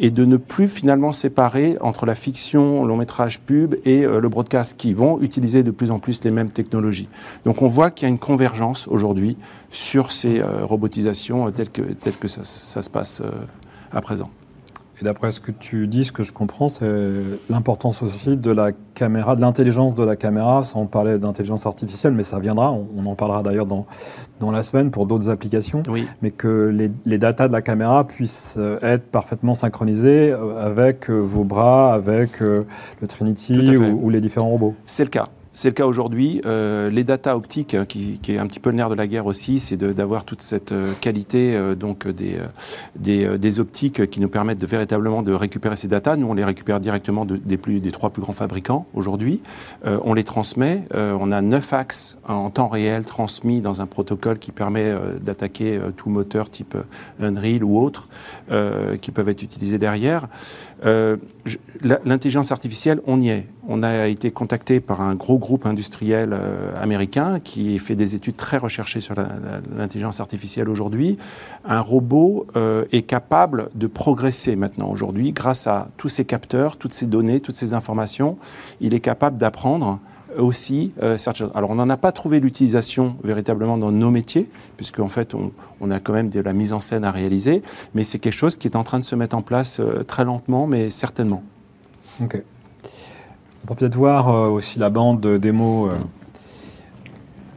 [0.00, 4.28] et de ne plus finalement séparer entre la fiction, long métrage pub et euh, le
[4.28, 7.08] broadcast qui vont utiliser de plus en plus les mêmes technologies.
[7.44, 9.36] Donc on voit qu'il y a une convergence aujourd'hui
[9.70, 13.22] sur ces euh, robotisations euh, telles que, telles que ça, se passe
[13.92, 14.30] à présent.
[15.00, 16.86] Et d'après ce que tu dis, ce que je comprends, c'est
[17.48, 22.22] l'importance aussi de la caméra, de l'intelligence de la caméra, sans parler d'intelligence artificielle, mais
[22.22, 23.86] ça viendra, on, on en parlera d'ailleurs dans,
[24.40, 26.06] dans la semaine pour d'autres applications, Oui.
[26.20, 31.08] mais que les, les datas de la caméra puissent euh, être parfaitement synchronisées euh, avec
[31.08, 32.66] euh, vos bras, avec le
[33.08, 34.74] Trinity ou, ou les différents robots.
[34.86, 35.28] C'est le cas.
[35.52, 36.40] C'est le cas aujourd'hui.
[36.46, 39.26] Euh, les data optiques, hein, qui, est un petit peu le nerf de la guerre
[39.26, 44.66] aussi, c'est d'avoir toute cette euh, qualité euh, donc des, optiques qui nous permettent de
[44.66, 46.16] véritablement de récupérer ces datas.
[46.16, 49.42] Nous, on les récupère directement de- des, trois plus grands fabricants aujourd'hui.
[49.84, 50.84] On les transmet.
[50.94, 56.10] On a neuf axes en temps réel transmis dans un protocole qui permet d'attaquer tout
[56.10, 56.76] moteur type
[57.20, 58.08] Unreal ou autre
[59.00, 60.28] qui peuvent être utilisés derrière.
[60.84, 63.46] L'intelligence artificielle, on y est.
[63.68, 68.36] On a été contacté par un gros groupe industriel euh, américain qui fait des études
[68.36, 69.14] très recherchées sur
[69.76, 71.18] l'intelligence artificielle aujourd'hui.
[71.64, 76.94] Un robot euh, est capable de progresser maintenant aujourd'hui grâce à tous ces capteurs, toutes
[76.94, 78.38] ces données, toutes ces informations.
[78.80, 80.00] Il est capable d'apprendre
[80.38, 81.16] aussi euh.
[81.54, 86.00] Alors on n'en a pas trouvé l'utilisation véritablement dans nos métiers, puisqu'en fait on, a
[86.00, 87.62] quand même de la mise en scène à réaliser,
[87.94, 90.24] mais c'est quelque chose qui est en train de se mettre en place euh, très
[90.24, 91.42] lentement, mais certainement.
[93.62, 95.98] On peut peut-être voir euh, aussi la bande de démo euh,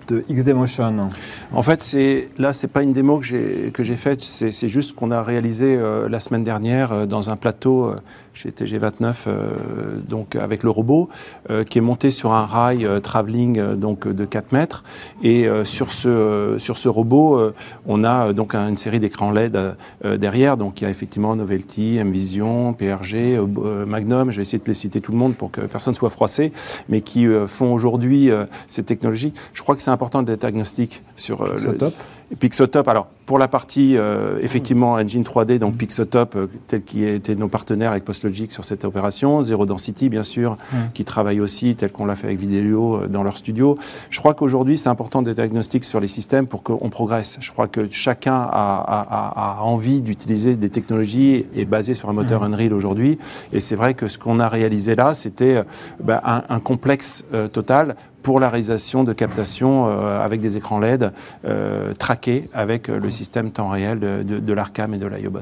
[0.07, 1.09] de XD Motion.
[1.55, 4.69] En fait, c'est là, c'est pas une démo que j'ai que j'ai faite, c'est c'est
[4.69, 7.95] juste qu'on a réalisé euh, la semaine dernière euh, dans un plateau euh,
[8.33, 9.51] chez TG29, euh,
[10.09, 11.09] donc avec le robot,
[11.51, 14.83] euh, qui est monté sur un rail travelling donc de 4 mètres.
[15.21, 17.39] Et sur ce sur ce robot,
[17.85, 20.57] on a donc un- une série d'écrans LED derrière.
[20.57, 23.37] Donc il y a effectivement Novelty, Mvision, PRG,
[23.85, 24.31] Magnum.
[24.31, 26.51] Je vais essayer de les citer tout le monde pour que personne soit froissé,
[26.89, 28.31] mais qui font aujourd'hui
[28.67, 29.33] ces technologies.
[29.53, 31.93] Je crois que c'est important d'être agnostique sur euh, Pixotop.
[32.39, 37.35] Pixotop, alors pour la partie euh, effectivement engine 3D, donc Pixotop, euh, tel qui était
[37.35, 40.57] nos partenaires avec PostLogic sur cette opération, Zero Density bien sûr,
[40.93, 43.77] qui travaille aussi tel qu'on l'a fait avec Vidéo euh, dans leur studio.
[44.09, 47.37] Je crois qu'aujourd'hui c'est important d'être agnostique sur les systèmes pour qu'on progresse.
[47.39, 52.09] Je crois que chacun a, a- a- a envie d'utiliser des technologies et basé sur
[52.09, 53.19] un moteur Unreal aujourd'hui.
[53.51, 55.61] Et c'est vrai que ce qu'on a réalisé là, c'était
[56.03, 61.11] bah, un, un complexe total pour la réalisation de captation euh, avec des écrans LED
[61.45, 65.39] euh, traqués avec euh, le système temps réel de, l'Arcam et de l'IOBot.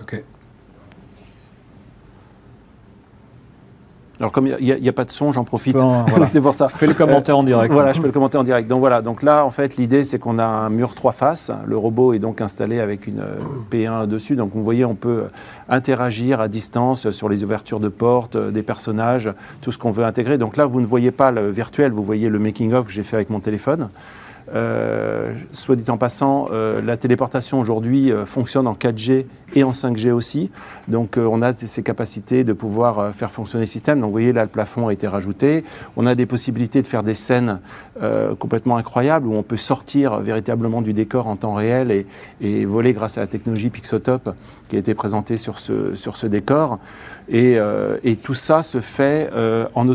[0.00, 0.22] Ok.
[4.20, 5.76] Alors comme il n'y a, pas de son, j'en profite.
[5.76, 6.26] Bon, voilà.
[6.26, 6.68] c'est pour ça.
[6.68, 7.72] Fais le commentaire en direct.
[7.72, 8.68] Voilà, je peux le commenter en direct.
[8.68, 11.50] Donc voilà, donc là, en fait, l'idée, c'est qu'on a un mur trois faces.
[11.66, 13.36] Le robot est donc installé avec une euh,
[13.72, 14.36] P1 dessus.
[14.36, 15.24] Donc vous voyez, on peut
[15.68, 20.04] interagir à distance sur les ouvertures de portes, euh, des personnages, tout ce qu'on veut
[20.04, 20.38] intégrer.
[20.38, 23.16] Donc là, vous ne voyez pas le virtuel, vous voyez le making-of que j'ai fait
[23.16, 23.88] avec mon téléphone.
[24.52, 29.70] Euh, soit dit en passant, euh, la téléportation aujourd'hui euh, fonctionne en 4G et en
[29.70, 30.50] 5G aussi.
[30.88, 34.00] Donc on a ces capacités de pouvoir faire fonctionner le système.
[34.00, 35.64] Donc vous voyez là, le plafond a été rajouté.
[35.96, 37.60] On a des possibilités de faire des scènes
[38.40, 42.04] complètement incroyables où on peut sortir véritablement du décor en temps réel et,
[42.40, 44.34] et voler grâce à la technologie Pixotop
[44.68, 46.80] qui a été présentée sur ce, sur ce décor.
[47.28, 49.88] Et, euh, et tout ça se fait euh, en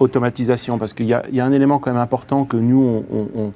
[0.00, 3.52] automatisation parce qu'il y, y a un élément quand même important que nous, on, on-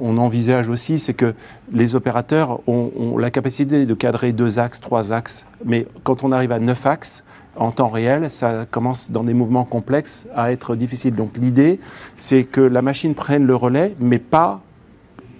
[0.00, 1.34] on- envisage aussi, c'est que
[1.72, 6.32] les opérateurs ont, ont la capacité de cadrer deux axes, trois axes, mais quand on
[6.32, 7.24] arrive à neuf axes,
[7.56, 11.14] en temps réel, ça commence dans des mouvements complexes à être difficile.
[11.14, 11.80] Donc l'idée,
[12.16, 14.60] c'est que la machine prenne le relais, mais pas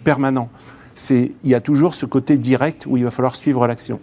[0.02, 0.48] permanent.
[1.10, 4.00] Il y a toujours ce côté direct où il va falloir suivre l'action.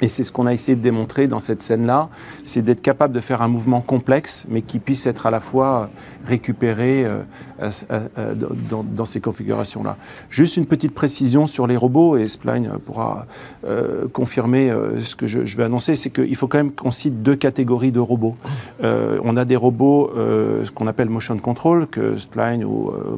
[0.00, 2.08] Et c'est ce qu'on a essayé de démontrer dans cette scène-là,
[2.44, 5.90] c'est d'être capable de faire un mouvement complexe, mais qui puisse être à la fois
[6.24, 7.22] récupéré euh,
[7.60, 9.96] à- à- dans, ces configurations-là.
[10.30, 13.26] Juste une petite précision sur les robots, et Spline pourra
[13.64, 17.22] euh, confirmer euh, ce que je, vais annoncer, c'est qu'il faut quand même qu'on cite
[17.22, 18.36] deux catégories de robots.
[18.84, 23.16] Euh, on a des robots, euh, ce qu'on appelle motion control, que Spline ou euh,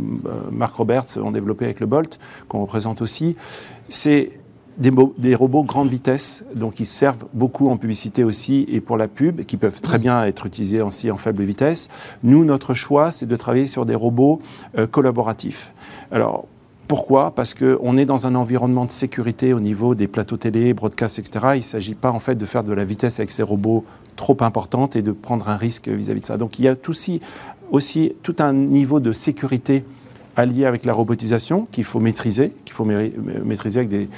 [0.50, 3.36] Mark Roberts ont développé avec le Bolt, qu'on représente aussi.
[3.88, 4.39] C'est
[4.80, 9.44] des, robots grande vitesse, donc ils servent beaucoup en publicité aussi et pour la pub,
[9.44, 11.88] qui peuvent très bien être utilisés aussi en faible vitesse.
[12.22, 14.40] Nous, notre choix, c'est de travailler sur des robots
[14.78, 15.72] euh, collaboratifs.
[16.10, 16.46] Alors,
[16.88, 17.30] pourquoi?
[17.32, 21.50] Parce qu'on est dans un environnement de sécurité au niveau des plateaux télé, broadcast, etc.
[21.54, 23.84] Il ne s'agit pas en fait de faire de la vitesse avec ces robots
[24.16, 26.36] trop importante et de prendre un risque vis-à-vis de ça.
[26.36, 27.20] Donc il y a aussi,
[27.70, 29.84] aussi tout un niveau de sécurité
[30.40, 33.12] allié avec la robotisation qu'il faut maîtriser, qu'il faut maî-
[33.44, 34.08] maîtriser avec des,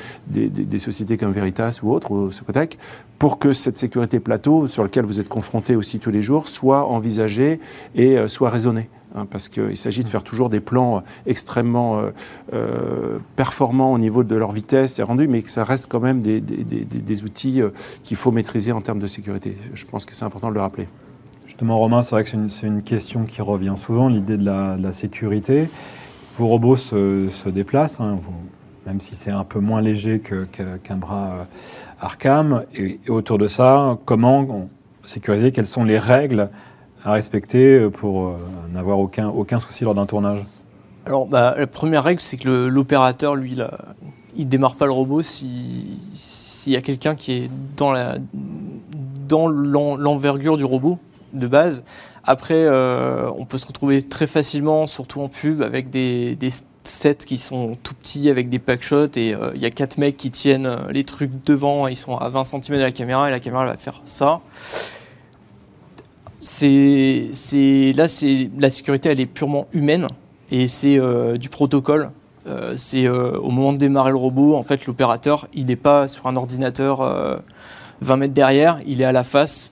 [0.48, 2.78] des- sociétés comme Veritas ou autres, ou Socotec,
[3.18, 6.86] pour que cette sécurité plateau, sur laquelle vous êtes confronté aussi tous les jours, soit
[6.86, 7.60] envisagée
[7.94, 8.88] et euh, soit raisonnée.
[9.14, 12.00] hein, parce qu'il s'agit de faire toujours des plans euh, extrêmement
[12.52, 16.20] euh, performants au niveau de leur vitesse et rendu, mais que ça reste quand même
[16.20, 17.60] des, des- des- outils
[18.04, 19.56] qu'il faut maîtriser en termes de sécurité.
[19.74, 20.88] Je pense que c'est important de le rappeler.
[21.46, 24.92] Justement, Romain, c'est vrai que c'est une, une question qui revient souvent, l'idée de la
[24.92, 25.68] sécurité.
[26.38, 28.18] Vos robots se, déplacent, hein,
[28.86, 31.44] même si c'est un peu moins léger qu'un bras euh,
[32.00, 32.64] Arkham.
[32.74, 34.68] Et, autour de ça, comment
[35.04, 36.48] sécuriser Quelles sont les règles
[37.04, 38.36] à respecter pour euh,
[38.72, 40.44] n'avoir aucun, souci lors d'un tournage?
[41.04, 43.72] Alors, bah, la première règle, c'est que l'opérateur, lui, là,
[44.36, 50.64] il démarre pas le robot si- s'il y a quelqu'un qui est dans l'envergure du
[50.64, 50.98] robot
[51.32, 51.82] de base.
[52.24, 56.36] Après, euh, on peut se retrouver très facilement, surtout en pub, avec des,
[56.84, 60.16] sets qui sont tout petits, avec des packshots, et euh, il y a quatre mecs
[60.16, 63.30] qui tiennent euh, les trucs devant, ils sont à 20 cm de la caméra, et
[63.30, 64.40] la caméra va faire ça.
[66.40, 67.30] C'est,
[67.94, 70.08] là, c'est, la sécurité, elle est purement humaine
[70.50, 72.10] et c'est euh, du protocole.
[72.46, 76.08] Euh, c'est euh, au moment de démarrer le robot, en fait, l'opérateur, il n'est pas
[76.08, 77.38] sur un ordinateur euh,
[78.00, 79.71] 20 mètres derrière, il est à la face,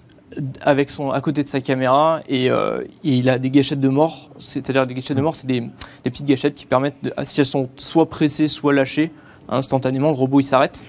[0.63, 3.89] avec son, à côté de sa caméra, et, euh, et il a des gâchettes de
[3.89, 4.31] mort.
[4.39, 5.63] C'est-à-dire des gâchettes de mort, c'est des,
[6.05, 9.11] petites gâchettes qui permettent, si elles sont soit pressées, soit lâchées,
[9.49, 10.85] instantanément, le robot il s'arrête.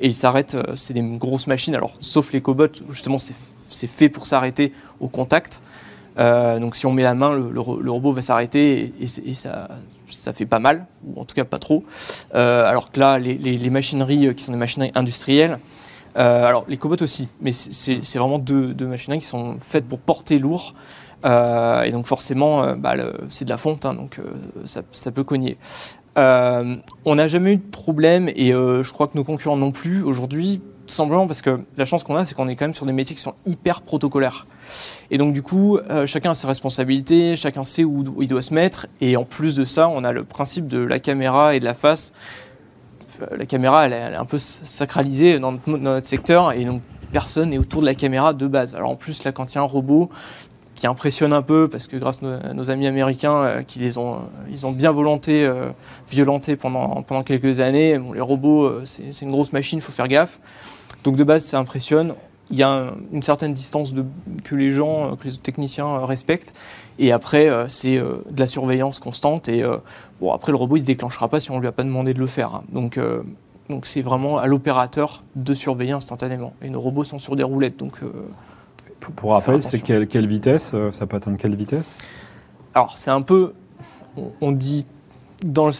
[0.00, 4.08] Et il s'arrête, euh, c'est des grosses machines, alors sauf les cobots, justement c'est fait
[4.08, 5.62] pour s'arrêter au contact.
[6.16, 9.68] donc si on met la main, le, robot va s'arrêter et, ça,
[10.10, 11.82] ça fait pas mal, ou en tout cas pas trop.
[12.32, 15.58] alors que là, les, machineries qui sont des machineries industrielles,
[16.16, 20.72] alors les cobots aussi, mais c'est vraiment deux, machineries qui sont faites pour porter lourd.
[21.24, 22.94] et donc forcément, bah,
[23.28, 24.20] c'est de la fonte, hein, donc
[24.64, 25.58] ça, peut cogner.
[26.16, 30.60] on n'a jamais eu de problème et je crois que nos concurrents non plus aujourd'hui
[30.86, 32.92] tout simplement parce que la chance qu'on a, c'est qu'on est quand même sur des
[32.92, 34.46] métiers qui sont hyper protocolaires.
[35.10, 38.54] Et donc du coup, euh, chacun a ses responsabilités, chacun sait où, il doit se
[38.54, 38.86] mettre.
[39.00, 41.74] Et en plus de ça, on a le principe de la caméra et de la
[41.74, 42.12] face.
[43.22, 47.80] Euh, la caméra, est, un peu sacralisée dans notre, secteur, et donc personne n'est autour
[47.80, 48.74] de la caméra de base.
[48.74, 50.10] Alors en plus, là, quand il y a un robot
[50.74, 54.28] qui impressionne un peu, parce que grâce à nos, amis américains euh, qui les ont,
[54.50, 55.50] ils ont bien volanté,
[56.10, 60.40] violenté pendant, quelques années, les robots, c'est une grosse machine, il faut faire gaffe.
[61.04, 62.14] Donc de base, ça impressionne.
[62.50, 64.04] Il y a une certaine distance de,
[64.44, 66.54] que les gens, que les techniciens euh, respectent.
[66.98, 69.48] Et après, euh, c'est euh, de la surveillance constante.
[69.48, 69.64] Et
[70.20, 72.20] bon, après, le robot, il se déclenchera pas si on lui a pas demandé de
[72.20, 72.54] le faire.
[72.54, 72.64] Hein.
[72.72, 73.00] Donc,
[73.68, 76.52] donc c'est vraiment à l'opérateur de surveiller instantanément.
[76.62, 77.78] Et nos robots sont sur des roulettes.
[77.78, 77.98] Donc,
[79.00, 81.98] pour rappel, c'est quelle, quelle, vitesse Ça peut atteindre quelle vitesse?
[82.74, 83.54] Alors, c'est un peu.
[84.40, 84.86] On dit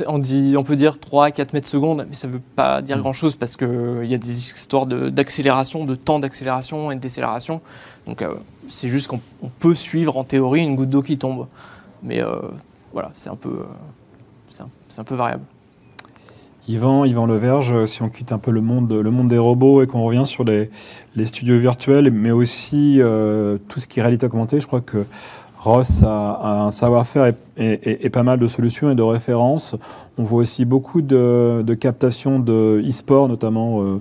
[0.07, 2.83] on, dit, on peut dire 3 à 4 mètres secondes, mais ça ne veut pas
[2.83, 3.01] dire mm.
[3.01, 7.61] grand-chose parce qu'il y a des histoires d'accélération, de, temps d'accélération et de décélération.
[8.07, 8.35] Donc euh,
[8.69, 9.21] c'est juste qu'on
[9.59, 11.47] peut suivre en théorie une goutte d'eau qui tombe.
[12.03, 12.37] Mais euh,
[12.93, 13.65] voilà, c'est un, peu,
[14.61, 14.65] euh,
[14.99, 15.45] un, peu variable.
[16.69, 19.87] Yvan, Yvan Leverge, si on quitte un peu le monde, le monde des robots et
[19.87, 20.69] qu'on revient sur les,
[21.15, 23.01] les, studios virtuels, mais aussi
[23.69, 25.07] tout ce qui est réalité augmentée, je crois que
[25.67, 29.75] Ross a, un savoir-faire et, pas mal de solutions et de références.
[30.17, 34.01] On voit aussi beaucoup de, captations de e-sport, notamment euh,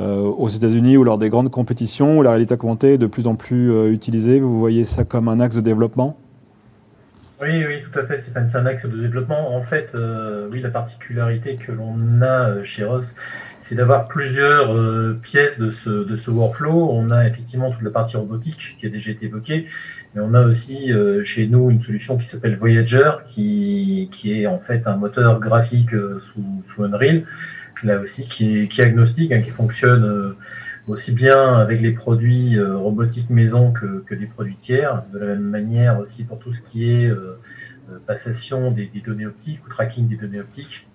[0.00, 3.28] euh, aux États-Unis ou lors des grandes compétitions où la réalité augmentée est de plus
[3.28, 4.40] en plus euh, utilisée.
[4.40, 6.18] Vous voyez ça comme un axe de développement?
[7.40, 9.54] Oui, oui, tout à fait, Stéphane, c'est un axe de développement.
[9.54, 9.96] En fait,
[10.50, 13.16] oui, la particularité que l'on a chez Ross,
[13.62, 14.76] c'est d'avoir plusieurs
[15.20, 16.90] pièces de ce, de ce workflow.
[16.90, 19.68] On a effectivement toute la partie robotique qui a déjà été évoquée,
[20.14, 24.46] mais on a aussi euh, chez nous une solution qui s'appelle Voyager, qui, qui est
[24.46, 27.24] en fait un moteur graphique euh, sous, sous Unreal,
[27.82, 30.36] là aussi qui est, qui est agnostique, hein, qui fonctionne euh,
[30.86, 35.42] aussi bien avec les produits robotiques maison que, que les produits tiers, de la même
[35.42, 37.08] manière aussi pour tout ce qui est
[38.08, 40.88] passation des, données optiques ou tracking des données optiques.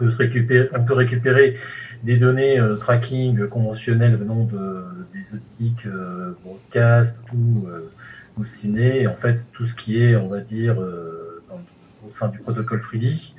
[0.00, 1.54] On peut, récupérer,
[2.02, 4.84] des données tracking conventionnelles venant de,
[5.14, 5.86] des optiques
[6.42, 7.66] broadcast ou
[8.38, 11.42] ou ciné, en fait tout ce qui est, on va dire, euh,
[12.06, 13.34] au sein du protocole Freely.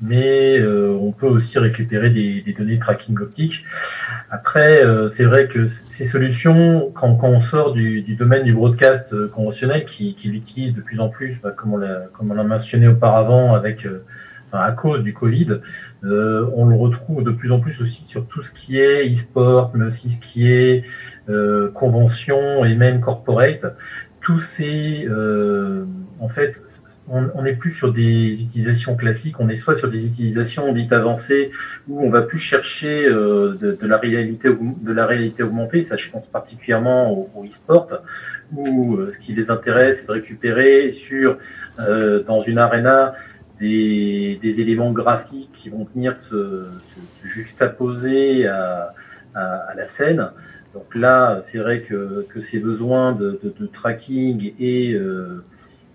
[0.00, 3.64] Mais euh, on peut aussi récupérer des, données tracking optique.
[4.28, 9.84] Après, euh, c'est vrai que ces solutions, quand, on sort du, domaine du broadcast conventionnel,
[9.84, 13.86] qui, qui l'utilise de plus en plus, bah, comme on l'a mentionné auparavant, avec
[14.54, 15.60] à cause du Covid,
[16.02, 19.86] on le retrouve de plus en plus aussi sur tout ce qui est e-sport, mais
[19.86, 20.84] aussi ce qui est
[21.74, 23.76] convention et même corporate
[24.24, 25.84] tous ces, euh,
[26.18, 26.64] en fait,
[27.08, 31.50] on n'est plus sur des utilisations classiques, on est soit sur des utilisations dites avancées
[31.88, 35.82] où on va plus chercher euh, de, la réalité, de la réalité augmentée.
[35.82, 38.00] Ça, je pense particulièrement au, e-sport,
[38.56, 41.36] où euh, ce qui les intéresse, c'est de récupérer sur
[42.26, 43.14] dans une arena
[43.60, 46.66] des, éléments graphiques qui vont venir se,
[47.24, 48.94] juxtaposer à,
[49.34, 50.30] à la scène.
[50.74, 53.38] Donc là, c'est vrai que, ces besoins de,
[53.72, 55.44] tracking et, euh,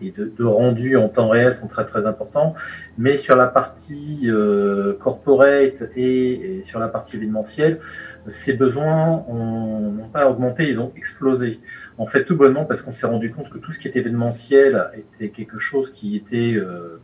[0.01, 2.55] de, rendu en temps réel sont très très importants.
[2.97, 7.79] Mais sur la partie euh, corporate et, sur la partie événementielle,
[8.27, 11.59] ces besoins n'ont pas augmenté, ils ont explosé.
[11.97, 14.91] En fait, tout bonnement parce qu'on s'est rendu compte que tout ce qui était événementiel
[14.95, 17.01] était quelque chose qui était euh,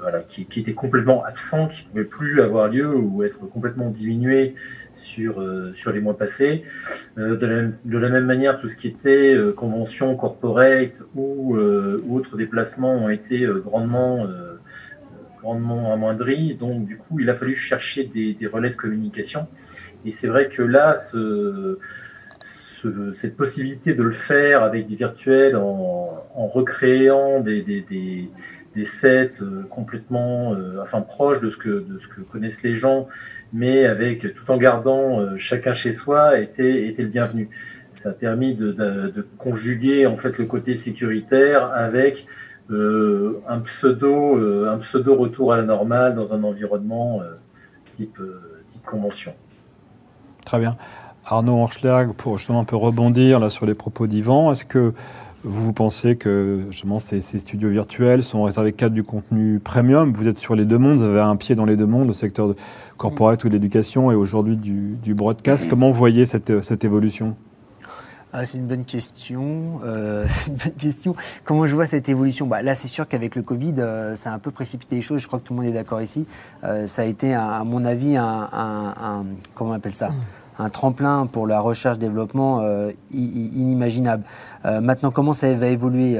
[0.00, 4.54] voilà, qui, était complètement absent, qui ne pouvait plus avoir lieu ou être complètement diminué
[4.94, 6.64] sur, euh, sur les mois passés.
[7.18, 11.56] Euh, de, la, de, la, même manière, tout ce qui était euh, convention corporate ou,
[11.56, 14.26] ou, autres déplacements ont été grandement,
[15.40, 16.54] grandement amoindris.
[16.54, 19.46] Donc, du coup, il a fallu chercher des, des relais de communication.
[20.04, 21.78] Et c'est vrai que là, ce,
[23.12, 28.30] cette possibilité de le faire avec du virtuel en, en recréant des, des, des
[28.84, 33.08] sets complètement, enfin proches de ce que de ce que connaissent les gens
[33.52, 37.48] mais avec tout en gardant euh, chacun chez soi était, était le bienvenu.
[37.92, 42.26] Ça a permis de, conjuguer en fait le côté sécuritaire avec
[42.70, 47.22] euh, un pseudo euh, un pseudo retour à la normale dans un environnement
[47.96, 48.20] type,
[48.68, 49.34] type convention.
[50.44, 50.76] Très bien.
[51.24, 54.92] Arnaud Hanschlag, pour justement un peu rebondir là sur les propos d'Yvan, est-ce que
[55.44, 60.12] vous pensez que justement ces, studios virtuels sont réservés qu'à du contenu premium?
[60.12, 62.12] Vous êtes sur les deux mondes, vous avez un pied dans les deux mondes, le
[62.12, 62.54] secteur
[62.96, 65.68] corporate ou de l'éducation et aujourd'hui du, du broadcast.
[65.68, 67.36] Comment vous voyez cette, cette évolution?
[68.32, 69.80] Ah, c'est une bonne question.
[69.84, 71.16] Euh, une bonne question.
[71.44, 72.46] Comment je vois cette évolution?
[72.46, 75.22] Bah, Là, c'est sûr qu'avec le Covid, euh, ça a un peu précipité les choses.
[75.22, 76.26] Je crois que tout le monde est d'accord ici.
[76.62, 79.24] Euh, ça a été, à mon avis, un-
[79.54, 80.10] comment on appelle ça?
[80.58, 84.24] Un tremplin pour la recherche-développement euh, inimaginable.
[84.64, 86.18] Euh, maintenant, comment ça va évoluer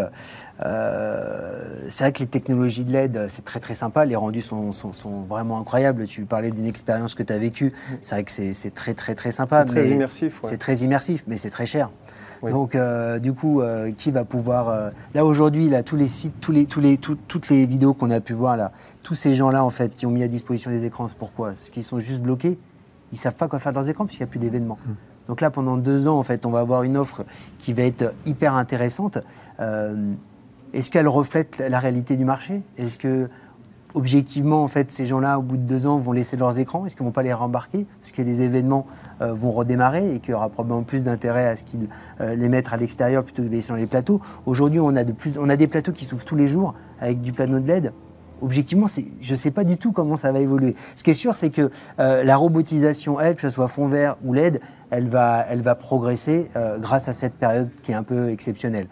[0.64, 4.05] Euh, C'est vrai que les technologies de LED, c'est très très sympa.
[4.05, 6.07] Les rendus sont, sont- sont vraiment incroyables.
[6.07, 7.72] Tu parlais d'une expérience que tu as vécue.
[8.03, 9.64] C'est vrai que c'est très très très sympa.
[9.66, 10.49] C'est très immersif, ouais.
[10.51, 11.91] C'est très immersif, mais c'est très cher.
[12.43, 12.51] Oui.
[12.51, 16.39] Donc, euh, du coup, euh, qui va pouvoir euh, Là aujourd'hui, là, tous les sites,
[16.41, 18.72] tous les, tous les, tout- toutes les vidéos qu'on a pu voir là,
[19.03, 21.49] tous ces gens-là en fait, qui ont mis à disposition des écrans, c'est pourquoi?
[21.49, 22.59] Parce qu'ils sont juste bloqués.
[23.12, 24.78] Ils savent pas quoi faire de leurs écrans puisqu'il n'y a plus d'événements.
[25.28, 27.24] Donc là, pendant deux ans, en fait, on va avoir une offre
[27.59, 29.18] qui va être hyper intéressante.
[29.61, 30.12] Euh,
[30.72, 32.62] Est-ce qu'elle reflète la réalité du marché?
[32.78, 33.28] Est-ce que
[33.94, 36.84] objectivement, en fait, ces gens-là, au bout de deux ans, vont laisser leurs écrans?
[36.84, 37.86] Est-ce qu'ils ne vont pas les rembarquer?
[38.02, 38.86] Parce que les événements
[39.22, 41.88] euh, vont redémarrer et qu'il y aura probablement plus d'intérêt à ce qu'ils
[42.20, 44.20] euh, les mettent à l'extérieur plutôt que de les laisser dans les plateaux.
[44.44, 47.22] Aujourd'hui, on, a de plus- on a des plateaux qui s'ouvrent tous les jours avec
[47.22, 47.92] du panneau de LED.
[48.43, 48.87] Objectivement,
[49.20, 50.74] je ne sais pas du tout comment ça va évoluer.
[50.95, 54.16] Ce qui est sûr, c'est que euh, la robotisation, elle, que ce soit fond vert
[54.24, 54.61] ou LED,
[54.91, 58.87] elle va, progresser euh, grâce à cette période qui est un peu exceptionnelle.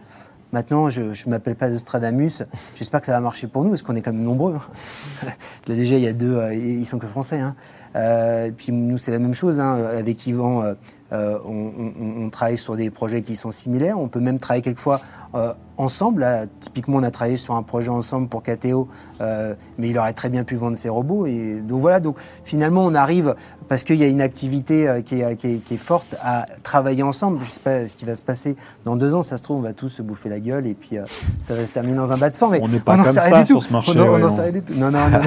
[0.53, 2.45] Maintenant, je ne m'appelle pas Nostradamus.
[2.76, 4.55] J'espère que ça va marcher pour nous, parce qu'on est quand même nombreux.
[5.66, 7.40] Là, déjà, il y a deux, euh, ils sont que français.
[7.40, 7.57] hein.
[7.97, 9.59] Euh, puis nous, c'est la même chose.
[9.59, 9.74] hein.
[9.99, 10.62] Avec Yvan,
[11.12, 13.99] on travaille sur des projets qui sont similaires.
[13.99, 15.01] On peut même travailler quelquefois
[15.35, 16.20] euh, ensemble.
[16.20, 18.89] Là, typiquement, on a travaillé sur un projet ensemble pour KTO,
[19.20, 21.26] euh, mais il aurait très bien pu vendre ses robots.
[21.26, 23.35] Et donc voilà, donc finalement, on arrive,
[23.68, 26.47] parce qu'il y a une activité euh, qui, est, qui est- qui est forte, à
[26.62, 27.39] travailler ensemble.
[27.39, 29.22] Je ne sais pas ce qui va se passer dans deux ans.
[29.22, 31.05] Ça se trouve, on va tous se bouffer la gueule et puis euh,
[31.41, 32.51] ça va se terminer dans un bas de sang.
[32.51, 33.61] Mais On n'est pas comme ça du sur tout.
[33.62, 34.91] ce marché, On n'en- on ouais, n'en non.
[34.91, 35.18] Non, non, non.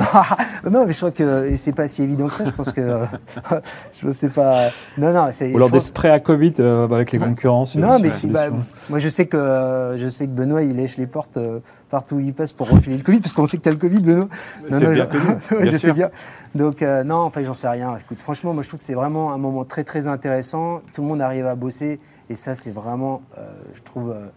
[0.66, 2.46] Non, non mais je crois que c'est pas si évident que ça.
[2.46, 2.80] Je pense que.
[2.82, 3.06] euh,
[4.02, 4.70] je sais pas.
[4.98, 5.28] Non, non.
[5.30, 8.28] Ou alors des sprays à Covid euh, avec les concurrents sur- non, sur mais si,
[8.28, 8.46] bah,
[8.90, 12.16] moi je sais que euh, je sais que Benoît il lèche les portes euh, partout
[12.16, 14.02] où il passe pour refiler le Covid parce qu'on sait que tu as le Covid,
[14.02, 14.28] Benoît.
[14.70, 15.90] C'est non, bien je- connu, Ouais, bien je sûr.
[15.90, 16.10] sais bien.
[16.56, 17.98] Donc euh, non, enfin j'en sais rien.
[17.98, 20.82] Écoute, franchement, moi je trouve que c'est vraiment un moment très très intéressant.
[20.94, 23.42] Tout le monde arrive à bosser et ça c'est vraiment, euh,
[23.74, 24.28] je trouve euh,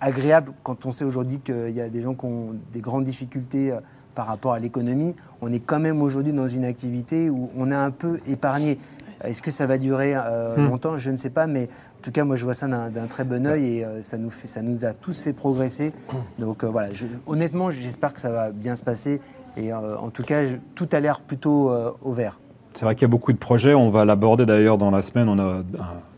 [0.00, 3.70] agréable quand on sait aujourd'hui qu'il y a des gens qui ont des grandes difficultés
[3.72, 3.76] euh,
[4.14, 5.14] par rapport à l'économie.
[5.40, 8.78] On est quand même aujourd'hui dans une activité où on est un peu épargné.
[9.24, 10.66] Est-ce que ça va durer euh, Hmm.
[10.68, 10.98] longtemps?
[10.98, 11.68] Je ne sais pas, mais
[12.02, 14.92] tout cas, moi, je vois ça d'un très bon œil et euh, ça, nous a
[14.92, 15.92] tous fait progresser.
[16.38, 16.88] Donc euh, voilà,
[17.26, 19.20] honnêtement, j'espère que ça va bien se passer.
[19.56, 20.42] Et euh, en tout cas,
[20.74, 21.70] tout a l'air plutôt
[22.02, 22.38] au vert.
[22.74, 23.74] C'est vrai qu'il y a beaucoup de projets.
[23.74, 25.28] On va l'aborder d'ailleurs dans la semaine.
[25.28, 25.62] On a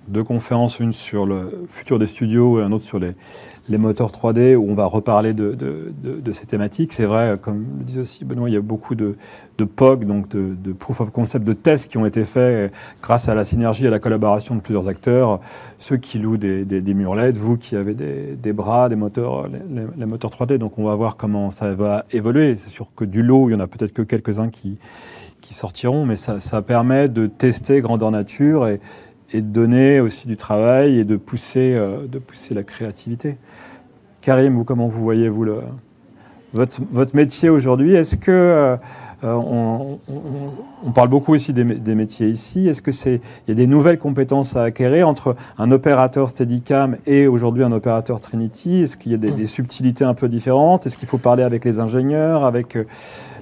[0.08, 3.14] deux conférences, une sur le futur des studios et un autre sur les,
[3.68, 6.92] les moteurs 3D, où on va reparler de, de- de- de ces thématiques.
[6.92, 9.16] C'est vrai, comme le disait aussi Benoît, il y a beaucoup de,
[9.64, 13.44] POC, donc de, proof of concept, de tests qui ont été faits grâce à la
[13.44, 15.40] synergie et à la collaboration de plusieurs acteurs.
[15.78, 19.48] Ceux qui louent des, des, des LED, vous qui avez des, des bras, des moteurs,
[19.48, 20.58] les- les moteurs 3D.
[20.58, 22.56] Donc on va voir comment ça va évoluer.
[22.58, 24.78] C'est sûr que du lot, il y en a peut-être que quelques-uns qui,
[25.40, 28.80] qui sortiront, mais ça, ça permet de tester grandeur nature et,
[29.34, 33.36] et de donner aussi du travail et de pousser, euh, de pousser la créativité.
[34.20, 35.58] Karim, vous, comment vous voyez vous le,
[36.52, 37.94] votre, votre métier aujourd'hui?
[37.96, 38.76] Est-ce que euh,
[39.22, 40.18] on, on-
[40.86, 42.68] on parle beaucoup aussi des, mé- des métiers ici.
[42.68, 46.96] Est-ce que c'est il y a des nouvelles compétences à acquérir entre un opérateur Steadicam
[47.06, 48.82] et aujourd'hui un opérateur Trinity?
[48.82, 50.86] Est-ce qu'il y a des, des subtilités un peu différentes?
[50.86, 52.84] Est-ce qu'il faut parler avec les ingénieurs, avec euh,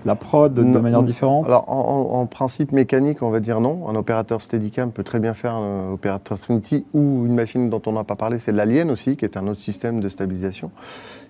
[0.04, 1.46] la prod de, manière différente?
[1.46, 3.88] Alors, en principe mécanique, on va dire non.
[3.88, 7.92] Un opérateur Steadicam peut très bien faire un opérateur Trinity ou une machine dont on
[7.92, 10.70] n'a pas parlé, c'est l'Alien aussi, qui est un autre système de stabilisation,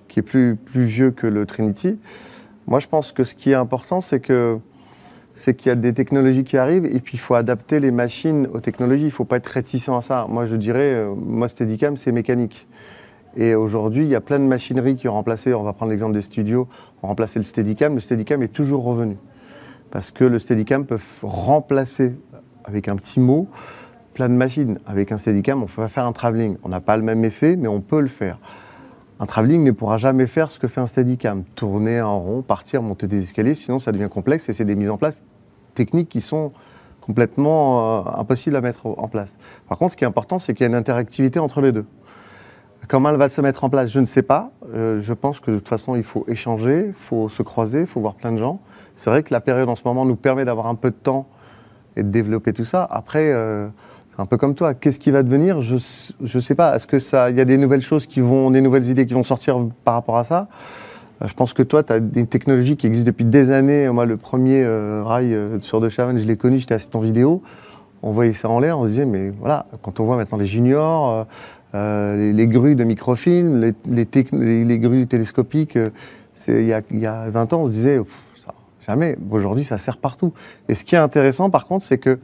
[0.09, 1.99] qui est plus, plus vieux que le Trinity.
[2.66, 4.58] Moi, je pense que ce qui est important, c'est que
[5.34, 8.48] c'est qu'il y a des technologies qui arrivent et puis il faut adapter les machines
[8.52, 9.04] aux technologies.
[9.04, 10.26] Il ne faut pas être réticent à ça.
[10.28, 12.66] Moi, je dirais, euh, moi, Steadicam, c'est mécanique.
[13.34, 16.12] Et aujourd'hui, il y a plein de machineries qui ont remplacé, on va prendre l'exemple
[16.12, 16.68] des studios,
[17.02, 17.94] ont remplacé le Steadicam.
[17.94, 19.16] Le Steadicam est toujours revenu.
[19.90, 22.14] Parce que le Steadicam peut remplacer,
[22.64, 23.48] avec un petit mot,
[24.12, 24.78] plein de machines.
[24.86, 26.56] Avec un Steadicam, on peut faire un travelling.
[26.62, 28.38] On n'a pas le même effet, mais on peut le faire.
[29.22, 31.44] Un travelling ne pourra jamais faire ce que fait un Steadicam.
[31.54, 34.90] Tourner en rond, partir, monter des escaliers, sinon ça devient complexe et c'est des mises
[34.90, 35.22] en place
[35.76, 36.50] techniques qui sont
[37.00, 39.36] complètement euh, impossibles à mettre en place.
[39.68, 41.86] Par contre, ce qui est important, c'est qu'il y a une interactivité entre les deux.
[42.88, 44.50] Comment elle va se mettre en place, je ne sais pas.
[44.74, 47.86] Euh, je pense que de toute façon, il faut échanger, il faut se croiser, il
[47.86, 48.60] faut voir plein de gens.
[48.96, 51.28] C'est vrai que la période en ce moment nous permet d'avoir un peu de temps
[51.94, 52.88] et de développer tout ça.
[52.90, 53.68] Après, euh,
[54.14, 54.74] C'est un peu comme toi.
[54.74, 55.62] Qu'est-ce qui va devenir?
[55.62, 55.74] Je
[56.20, 56.76] ne sais pas.
[56.76, 59.14] Est-ce que ça, il y a des nouvelles choses qui vont, des nouvelles idées qui
[59.14, 60.48] vont sortir par rapport à ça?
[61.22, 63.88] Euh, Je pense que toi, tu as des technologies qui existent depuis des années.
[63.88, 67.42] Moi, le premier euh, rail euh, sur De Chavannes, je l'ai connu, j'étais assistant vidéo.
[68.02, 70.46] On voyait ça en l'air, on se disait, mais voilà, quand on voit maintenant les
[70.46, 71.26] juniors,
[71.74, 75.78] euh, les, les grues de microfilm, les, les, les- grues télescopiques,
[76.48, 78.00] il y, a, y a 20 ans, on se disait,
[78.44, 78.52] ça,
[78.86, 79.16] jamais.
[79.30, 80.32] Aujourd'hui, ça sert partout.
[80.68, 82.18] Et ce qui est intéressant, par contre, c'est que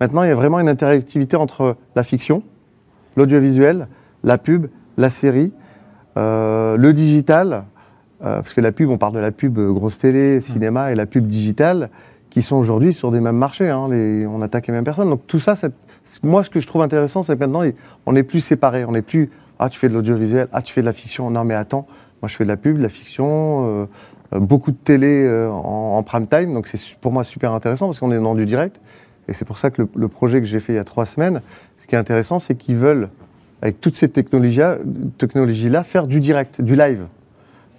[0.00, 2.42] maintenant, il y a vraiment une interactivité entre la fiction,
[3.16, 3.88] l'audiovisuel,
[4.22, 4.66] la pub,
[4.96, 5.52] la série,
[6.16, 7.64] euh, le digital,
[8.24, 10.94] euh, parce que la pub, on parle de la pub euh, grosse télé, cinéma, et
[10.94, 11.90] la pub digitale,
[12.30, 13.68] qui sont aujourd'hui sur des mêmes marchés.
[13.68, 15.10] hein, les- on attaque les mêmes personnes.
[15.10, 15.54] Donc tout ça,
[16.22, 17.62] moi, ce que je trouve intéressant, c'est que maintenant,
[18.06, 18.84] on n'est plus séparés.
[18.84, 21.30] On n'est plus, ah, tu fais de l'audiovisuel, ah, tu fais de la fiction.
[21.30, 21.86] Non, mais attends,
[22.22, 23.86] moi, je fais de la pub, de la fiction,
[24.32, 26.54] euh, beaucoup de télé en, en prime time.
[26.54, 28.80] Donc c'est pour moi super intéressant parce qu'on est dans du direct.
[29.28, 31.06] Et c'est pour ça que le, le projet que j'ai fait il y a trois
[31.06, 31.40] semaines,
[31.78, 33.08] ce qui est intéressant, c'est qu'ils veulent,
[33.62, 37.06] avec toutes ces technologies-là, faire du direct, du live.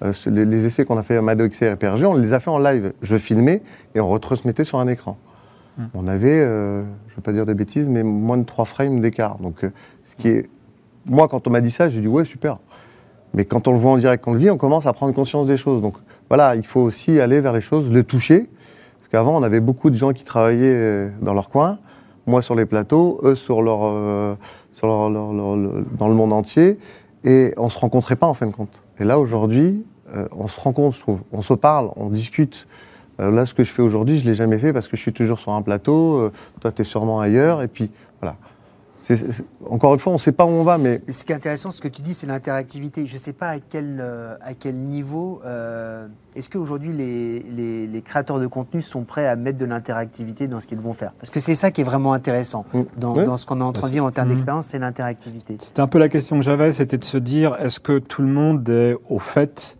[0.03, 2.39] Euh, les, les essais qu'on a fait à Mado XR et PRG, on les a
[2.39, 2.93] fait en live.
[3.01, 3.61] Je filmais
[3.93, 5.17] et on retransmettait sur un écran.
[5.93, 9.01] On avait, euh, je ne veux pas dire de bêtises, mais moins de 3 frames
[9.01, 9.39] d'écart.
[9.39, 9.71] Donc, euh,
[10.05, 10.49] ce qui est.
[11.05, 12.59] Moi, quand on m'a dit ça, j'ai dit ouais, super.
[13.33, 15.47] Mais quand on le voit en direct, qu'on le vit, on commence à prendre conscience
[15.47, 15.81] des choses.
[15.81, 15.95] Donc
[16.29, 18.49] voilà, il faut aussi aller vers les choses, le toucher.
[19.15, 21.77] Qu'avant, on avait beaucoup de gens qui travaillaient dans leur coin,
[22.27, 24.35] moi sur les plateaux, eux sur leur, euh,
[24.83, 26.77] dans le monde entier,
[27.23, 28.83] et on se rencontrait pas en fin de compte.
[28.99, 31.21] Et là, aujourd'hui, euh, on se rencontre, je trouve.
[31.31, 32.67] On se parle, on discute.
[33.21, 35.13] Euh, là, ce que je fais aujourd'hui, je l'ai jamais fait parce que je suis
[35.13, 36.29] toujours sur un plateau.
[36.59, 37.61] toi, tu es sûrement ailleurs.
[37.61, 38.35] Et puis, voilà.
[39.69, 41.35] Encore une fois, on ne sait pas où on va, mais Mais ce qui est
[41.35, 43.05] intéressant, ce que tu dis, c'est l'interactivité.
[43.05, 45.41] Je ne sais pas à quel, euh, à quel niveau.
[45.45, 50.47] euh, Est-ce qu'aujourd'hui, les, les, les créateurs de contenu sont prêts à mettre de l'interactivité
[50.47, 51.11] dans ce qu'ils vont faire?
[51.19, 52.81] Parce que c'est ça qui est vraiment intéressant Mm.
[52.97, 53.23] dans, Oui.
[53.23, 54.31] dans ce qu'on est en train de vivre en termes Mm.
[54.31, 55.57] d'expérience, c'est l'interactivité.
[55.59, 58.27] C'était un peu la question que j'avais, c'était de se dire, est-ce que tout le
[58.27, 59.77] monde est au fait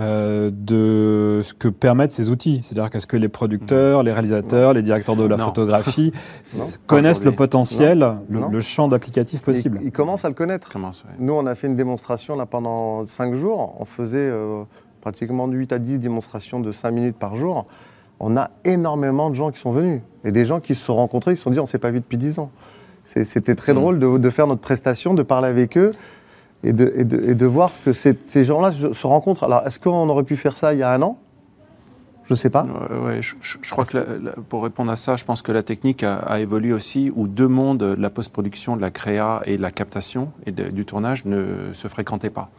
[0.00, 4.82] euh, de ce que permettent ces outils C'est-à-dire qu'est-ce que les producteurs, les réalisateurs, les
[4.82, 5.46] directeurs de la Non.
[5.46, 6.12] photographie
[6.56, 6.66] Non.
[6.86, 8.48] connaissent le potentiel, le, Non.
[8.50, 10.68] le champ d'applicatifs possible ils, ils commencent à le connaître.
[10.70, 11.04] Commence.
[11.18, 13.74] Nous, on a fait une démonstration là, pendant 5 jours.
[13.80, 14.62] On faisait euh,
[15.00, 17.66] pratiquement de 8 à 10 démonstrations de 5 minutes par jour.
[18.20, 20.00] On a énormément de gens qui sont venus.
[20.24, 21.90] Et des gens qui se sont rencontrés, ils se sont dit on ne s'est pas
[21.90, 22.50] vu depuis 10 ans.
[23.04, 23.76] C'était très Mm.
[23.76, 25.92] drôle de, de faire notre prestation, de parler avec eux
[26.68, 29.44] et de, et de- et de voir que ces, ces gens-là se rencontrent.
[29.44, 31.18] Alors, est-ce qu'on aurait pu faire ça il y a un an?
[32.28, 32.64] Je ne sais pas.
[32.64, 35.62] Ouais, ouais, je, crois que la- la- pour répondre à ça, je pense que la
[35.62, 39.56] technique a, a évolué aussi, où deux mondes, de la post-production, de la créa et
[39.56, 42.50] de la captation et de- du tournage, ne se fréquentaient pas.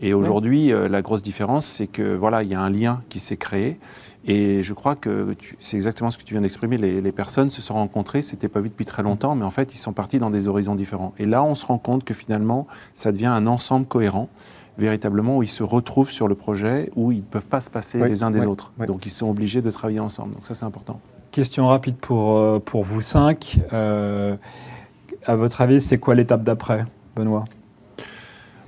[0.00, 3.20] Et aujourd'hui, euh, la grosse différence, c'est que voilà, il y a un lien qui
[3.20, 3.78] s'est créé.
[4.24, 6.78] Et je crois que c'est exactement ce que tu viens d'exprimer.
[6.78, 9.74] Les, les personnes se sont rencontrées, c'était pas vu depuis très longtemps, mais en fait,
[9.74, 11.12] ils sont partis dans des horizons différents.
[11.18, 14.28] Et là, on se rend compte que finalement, ça devient un ensemble cohérent,
[14.78, 18.00] véritablement, où ils se retrouvent sur le projet, où ils ne peuvent pas se passer
[18.00, 18.72] Oui, les uns des oui, autres.
[18.78, 18.86] oui.
[18.86, 20.34] Donc, ils sont obligés de travailler ensemble.
[20.34, 21.00] Donc, ça, c'est important.
[21.32, 23.58] Question rapide pour, euh, pour vous cinq.
[23.72, 24.36] Euh,
[25.26, 26.84] à votre avis, c'est quoi l'étape d'après,
[27.16, 27.44] Benoît?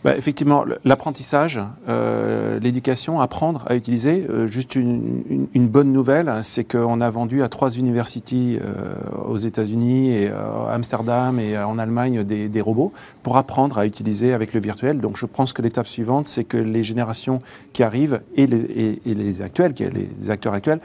[0.05, 4.27] Bah, effectivement, l'apprentissage, euh, l'éducation, apprendre à utiliser.
[4.29, 8.95] Euh, juste une, bonne nouvelle, c'est qu'on a vendu à trois universités euh,
[9.27, 12.93] aux États-Unis et euh, à Amsterdam et en Allemagne des, robots
[13.23, 15.01] pour apprendre à utiliser avec le virtuel.
[15.01, 17.41] Donc, je pense que l'étape suivante, c'est que les générations
[17.73, 20.81] qui arrivent et les, et- les les acteurs actuels,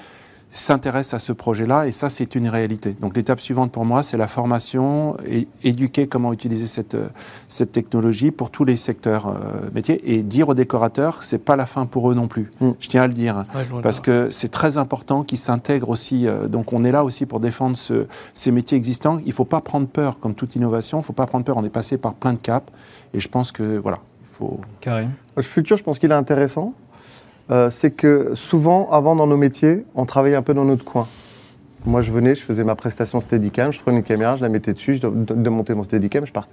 [0.52, 2.95] s'intéressent à ce projet-là et ça, c'est une réalité.
[3.02, 7.10] Donc l'étape suivante pour moi, c'est la formation et éduquer comment utiliser cette, euh,
[7.47, 11.56] cette technologie pour tous les secteurs euh, métiers et dire aux décorateurs que c'est pas
[11.56, 12.52] la fin pour eux non plus.
[12.62, 12.72] Mm.
[12.80, 16.26] Je tiens à le dire Ouais, parce que c'est très important qu'ils s'intègrent aussi.
[16.28, 19.20] euh, donc on est là aussi pour défendre ce- ces métiers existants.
[19.26, 21.58] Il faut pas prendre peur, comme toute innovation, il faut pas prendre peur.
[21.58, 22.72] On est passé par plein de caps
[23.14, 24.60] et je pense que voilà, il faut.
[24.82, 26.74] Karim Le futur, je pense qu'il est intéressant.
[27.52, 31.08] Euh, c'est que souvent, avant, dans nos métiers, on travaillait un peu dans notre coin.
[31.86, 34.74] Moi, je venais, je faisais ma prestation Steadicam, je prenais une caméra, je la mettais
[34.74, 36.52] dessus, je de- démontais mon Steadicam, je partais.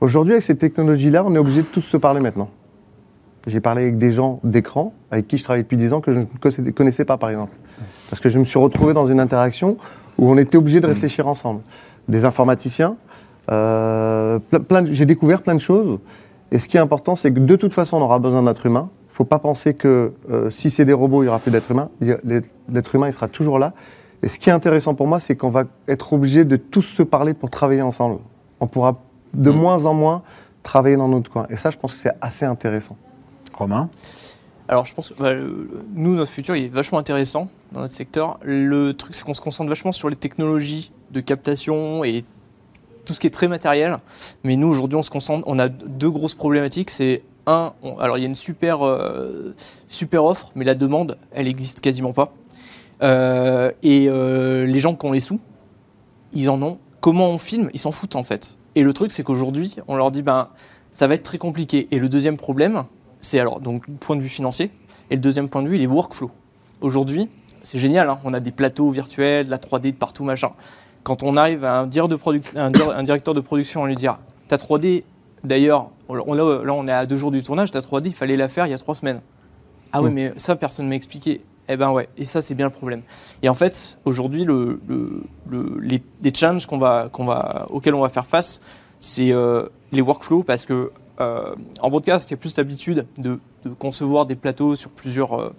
[0.00, 2.48] Aujourd'hui, avec ces technologies-là, on est obligé de tous se parler maintenant.
[3.46, 6.20] J'ai parlé avec des gens d'écran, avec qui je travaille depuis 10 ans, que je
[6.20, 7.52] ne connaissais- pas, par exemple.
[8.08, 9.76] Parce que je me suis retrouvé dans une interaction
[10.18, 11.60] où on était obligé de réfléchir ensemble.
[12.08, 12.96] Des informaticiens,
[13.50, 14.38] euh,
[14.90, 15.98] j'ai découvert plein de choses.
[16.52, 18.88] Et ce qui est important, c'est que de toute façon, on aura besoin d'être humain.
[19.14, 21.52] Il ne faut pas penser que euh, si c'est des robots, il n'y aura plus
[21.52, 21.88] d'être humain.
[22.00, 23.72] L'être- humain, il sera toujours là.
[24.24, 27.04] Et ce qui est intéressant pour moi, c'est qu'on va être obligé de tous se
[27.04, 28.18] parler pour travailler ensemble.
[28.58, 29.00] On pourra
[29.32, 29.56] de Mm.
[29.56, 30.22] moins en moins
[30.64, 31.46] travailler dans notre coin.
[31.48, 32.96] Et ça, je pense que c'est assez intéressant.
[33.52, 33.88] Romain?
[34.66, 35.32] Alors, je pense que bah,
[35.94, 38.40] nous, notre futur, il est vachement intéressant dans notre secteur.
[38.42, 42.24] Le truc, c'est qu'on se concentre vachement sur les technologies de captation et
[43.04, 43.98] tout ce qui est très matériel.
[44.42, 46.90] Mais nous, aujourd'hui, on se concentre, on a deux grosses problématiques.
[46.90, 49.54] C'est un, alors il y a une super, euh,
[50.14, 52.32] offre, mais la demande, elle existe quasiment pas.
[53.02, 55.40] Euh, et euh, les gens qui ont les sous,
[56.32, 56.78] ils en ont.
[57.00, 57.70] Comment on filme?
[57.74, 58.56] Ils s'en foutent en fait.
[58.74, 60.48] Et le truc, c'est qu'aujourd'hui, on leur dit, ben,
[60.92, 61.86] ça va être très compliqué.
[61.90, 62.84] Et le deuxième problème,
[63.20, 64.70] c'est alors, donc, point de vue financier.
[65.10, 66.30] Et le deuxième point de vue, il est workflow.
[66.80, 67.28] Aujourd'hui,
[67.62, 70.50] c'est génial, hein, on a des plateaux virtuels, la 3D de partout, machin.
[71.02, 74.06] Quand on arrive à un directeur de production, on lui dit,
[74.48, 75.04] ta 3D,
[75.44, 78.48] d'ailleurs, on, là, on est à deux jours du tournage, ta 3D, il fallait la
[78.48, 79.20] faire il y a trois semaines.
[79.92, 80.14] Ah oui, Mm.
[80.14, 81.40] mais ça, personne ne m'a expliqué.
[81.68, 83.00] Eh ben ouais, et ça, c'est bien le problème.
[83.42, 87.94] Et en fait, aujourd'hui, le, le- le- les, les challenges qu'on va, qu'on va, auxquels
[87.94, 88.60] on va faire face,
[89.00, 90.90] c'est euh, les workflows, parce que
[91.20, 95.40] euh, en broadcast, il y a plus l'habitude de, de concevoir des plateaux sur plusieurs,
[95.40, 95.54] euh,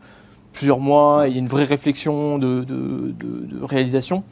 [0.53, 4.23] plusieurs mois, et il y a une vraie réflexion de, de- de- de réalisation.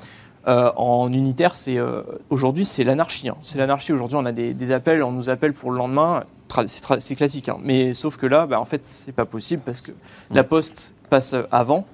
[0.47, 3.29] Euh, en unitaire, c'est euh, aujourd'hui c'est l'anarchie.
[3.29, 3.37] hein.
[3.41, 3.93] C'est l'anarchie.
[3.93, 6.23] Aujourd'hui, on a des, des appels, on nous appelle pour le lendemain.
[6.67, 7.57] C'est classique, hein.
[7.63, 9.91] mais sauf que là, bah, en fait, c'est pas possible parce que
[10.29, 11.85] la poste passe avant.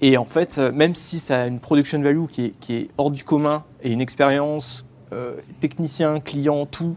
[0.00, 2.88] Et en fait, euh, même si ça a une production value qui est, qui est
[2.98, 6.94] hors du commun et une expérience euh, technicien, client, tout,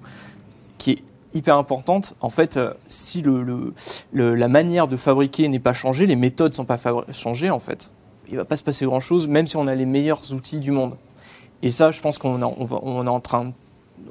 [0.78, 3.74] qui est hyper importante, en fait, euh, si le, le-
[4.12, 6.78] le- la manière de fabriquer n'est pas changée, les méthodes ne sont pas
[7.14, 7.94] changées, en fait,
[8.30, 10.96] il va pas se passer grand-chose, même si on a les meilleurs outils du monde.
[11.62, 13.52] Et ça, je pense qu'on va, on est en train,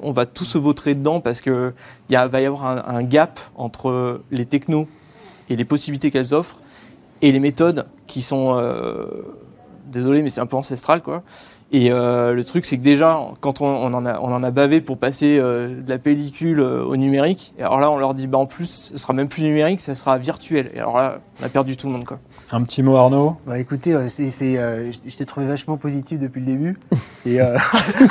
[0.02, 1.72] on va tous se vautrer dedans parce que
[2.10, 4.86] il va y avoir un, un gap entre les technos
[5.48, 6.60] et les possibilités qu'elles offrent
[7.22, 9.06] et les méthodes qui sont, euh,
[9.86, 11.22] désolé, mais c'est un peu ancestral, quoi.
[11.70, 14.50] Et euh, le truc, c'est que déjà, quand on, on en, a, on en a
[14.50, 18.14] bavé pour passer euh, de la pellicule euh, au numérique, et alors là, on leur
[18.14, 20.70] dit, bah, en plus, ce sera même plus numérique, ça sera virtuel.
[20.74, 22.20] Et alors là, on a perdu tout le monde, quoi.
[22.50, 23.36] Un petit mot, Arnaud?
[23.46, 26.78] Bah écoutez, euh, c'est, c'est, euh, je t'ai trouvé vachement positif depuis le début.
[27.26, 27.58] Et, euh,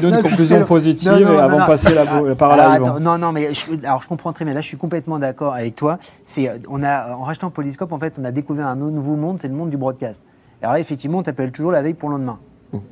[0.00, 2.60] Non, une c'est conclusion positive Non, non, et non, avant de passer la, la parole
[2.60, 3.00] à Yvan.
[3.00, 4.54] non, non, mais je, alors je comprends très bien.
[4.54, 5.98] Là, je suis complètement d'accord avec toi.
[6.24, 9.48] C'est, on a, en rachetant Polyscope, en fait, on a découvert un nouveau monde, c'est
[9.48, 10.22] le monde du broadcast.
[10.62, 12.38] Alors là, effectivement, on t'appelle toujours la veille pour le lendemain.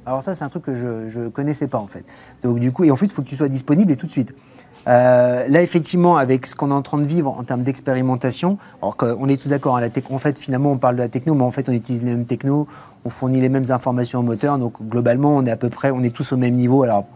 [0.06, 2.04] Alors ça, c'est un truc que je ne connaissais pas, en fait.
[2.42, 4.34] Donc du coup, et il faut que tu sois disponible et tout de suite.
[4.88, 8.96] Euh, là, effectivement, avec ce qu'on est en train de vivre en termes d'expérimentation, alors
[8.96, 11.50] qu'on est tous d'accord, hein, en fait, finalement, on parle de la techno, mais en
[11.50, 12.68] fait, on utilise les mêmes technos,
[13.04, 16.02] on fournit les mêmes informations au moteur, donc globalement, on est à peu près, on
[16.04, 16.84] est tous au même niveau.
[16.84, 17.06] Alors,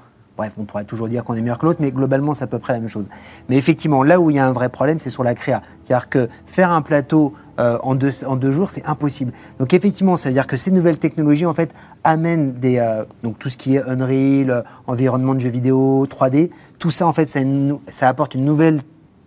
[0.41, 2.59] bref, on pourrait toujours dire qu'on est meilleur que l'autre, mais globalement, c'est à peu
[2.59, 3.11] près la même chose.
[3.51, 5.61] Mais effectivement, là où il y a un vrai problème, c'est sur la créa.
[5.83, 9.33] C'est-à-dire que faire un plateau euh, en, deux, jours, c'est impossible.
[9.59, 11.75] Donc effectivement, ça veut dire que ces nouvelles technologies, en fait,
[12.05, 16.49] amènent des, euh, donc tout ce qui est Unreal, euh, environnement de jeux vidéo, 3D,
[16.79, 18.81] tout ça, en fait, ça, apporte une nouvelle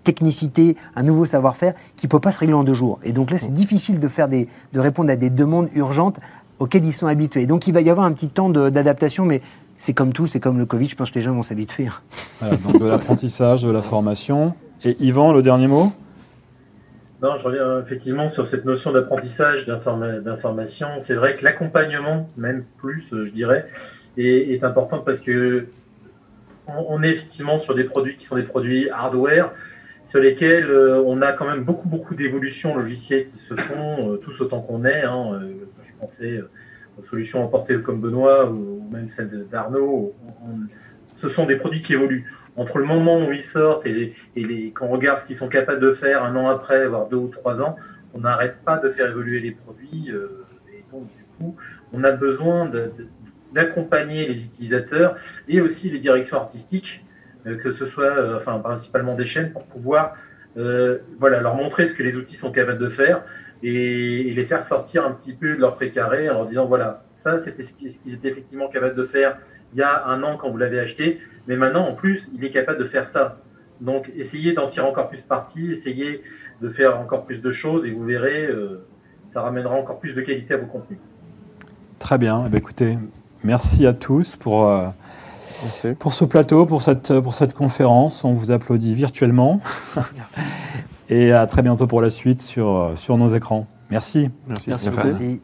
[0.03, 2.97] technicité, un nouveau savoir-faire qui peut pas se régler en deux jours.
[3.03, 6.19] Et donc là, c'est difficile de faire des, de répondre à des demandes urgentes
[6.57, 7.45] auxquelles ils sont habitués.
[7.45, 9.41] Donc il va y avoir un petit temps d'adaptation, mais
[9.77, 11.89] c'est comme tout, c'est comme le Covid, je pense que les gens vont s'habituer.
[12.39, 14.53] Voilà, donc de l'apprentissage, de la formation.
[14.83, 15.91] Et Yvan, le dernier mot?
[17.21, 20.87] Non, je reviens effectivement sur cette notion d'apprentissage, d'informa- d'information.
[20.99, 23.67] C'est vrai que l'accompagnement, même plus, je dirais,
[24.17, 25.67] est, est important parce que
[26.67, 29.51] on, on est effectivement sur des produits qui sont des produits hardware,
[30.03, 34.17] sur lesquels euh, on a quand même beaucoup, beaucoup d'évolutions logicielles qui se font, euh,
[34.17, 35.03] tous autant qu'on est.
[35.03, 35.39] hein.
[35.41, 35.53] Euh,
[35.85, 36.41] je pensais
[37.01, 40.13] solutions emportées comme Benoît ou, même celles de- d'Arnaud.
[41.15, 42.31] Ce sont des produits qui évoluent.
[42.55, 45.79] Entre le moment où ils sortent et, et quand on regarde ce qu'ils sont capables
[45.79, 47.75] de faire un an après, voire deux ou trois ans,
[48.13, 50.11] on n'arrête pas de faire évoluer les produits.
[50.11, 51.55] euh, et donc, du coup,
[51.91, 52.69] on a besoin
[53.53, 55.15] d'accompagner les utilisateurs
[55.47, 57.03] et aussi les directions artistiques,
[57.47, 60.13] euh, que ce soit, euh, enfin, principalement des chaînes, pour pouvoir
[61.19, 63.23] voilà, leur montrer ce que les outils sont capables de faire
[63.63, 67.03] et, et les faire sortir un petit peu de leur précaré en leur disant voilà,
[67.15, 69.37] ça c'était ce qui- ce qu'ils étaient effectivement capables de faire
[69.73, 72.51] il y a un an quand vous l'avez acheté, mais maintenant en plus il est
[72.51, 73.37] capable de faire ça.
[73.81, 76.21] Donc essayez d'en tirer encore plus parti, essayez
[76.61, 78.85] de faire encore plus de choses et vous verrez, euh,
[79.31, 80.99] ça ramènera encore plus de qualité à vos contenus.
[81.99, 82.43] Très bien.
[82.45, 82.97] Eh bien, écoutez,
[83.43, 84.87] merci à tous pour, euh,
[85.63, 85.93] Merci.
[85.97, 88.23] pour ce plateau, pour cette, pour cette conférence.
[88.23, 89.59] On vous applaudit virtuellement.
[90.15, 90.41] Merci.
[91.13, 93.67] Et à très bientôt pour la suite sur, sur nos écrans.
[93.91, 94.31] Merci.
[94.47, 94.71] Merci.
[94.71, 95.43] Merci.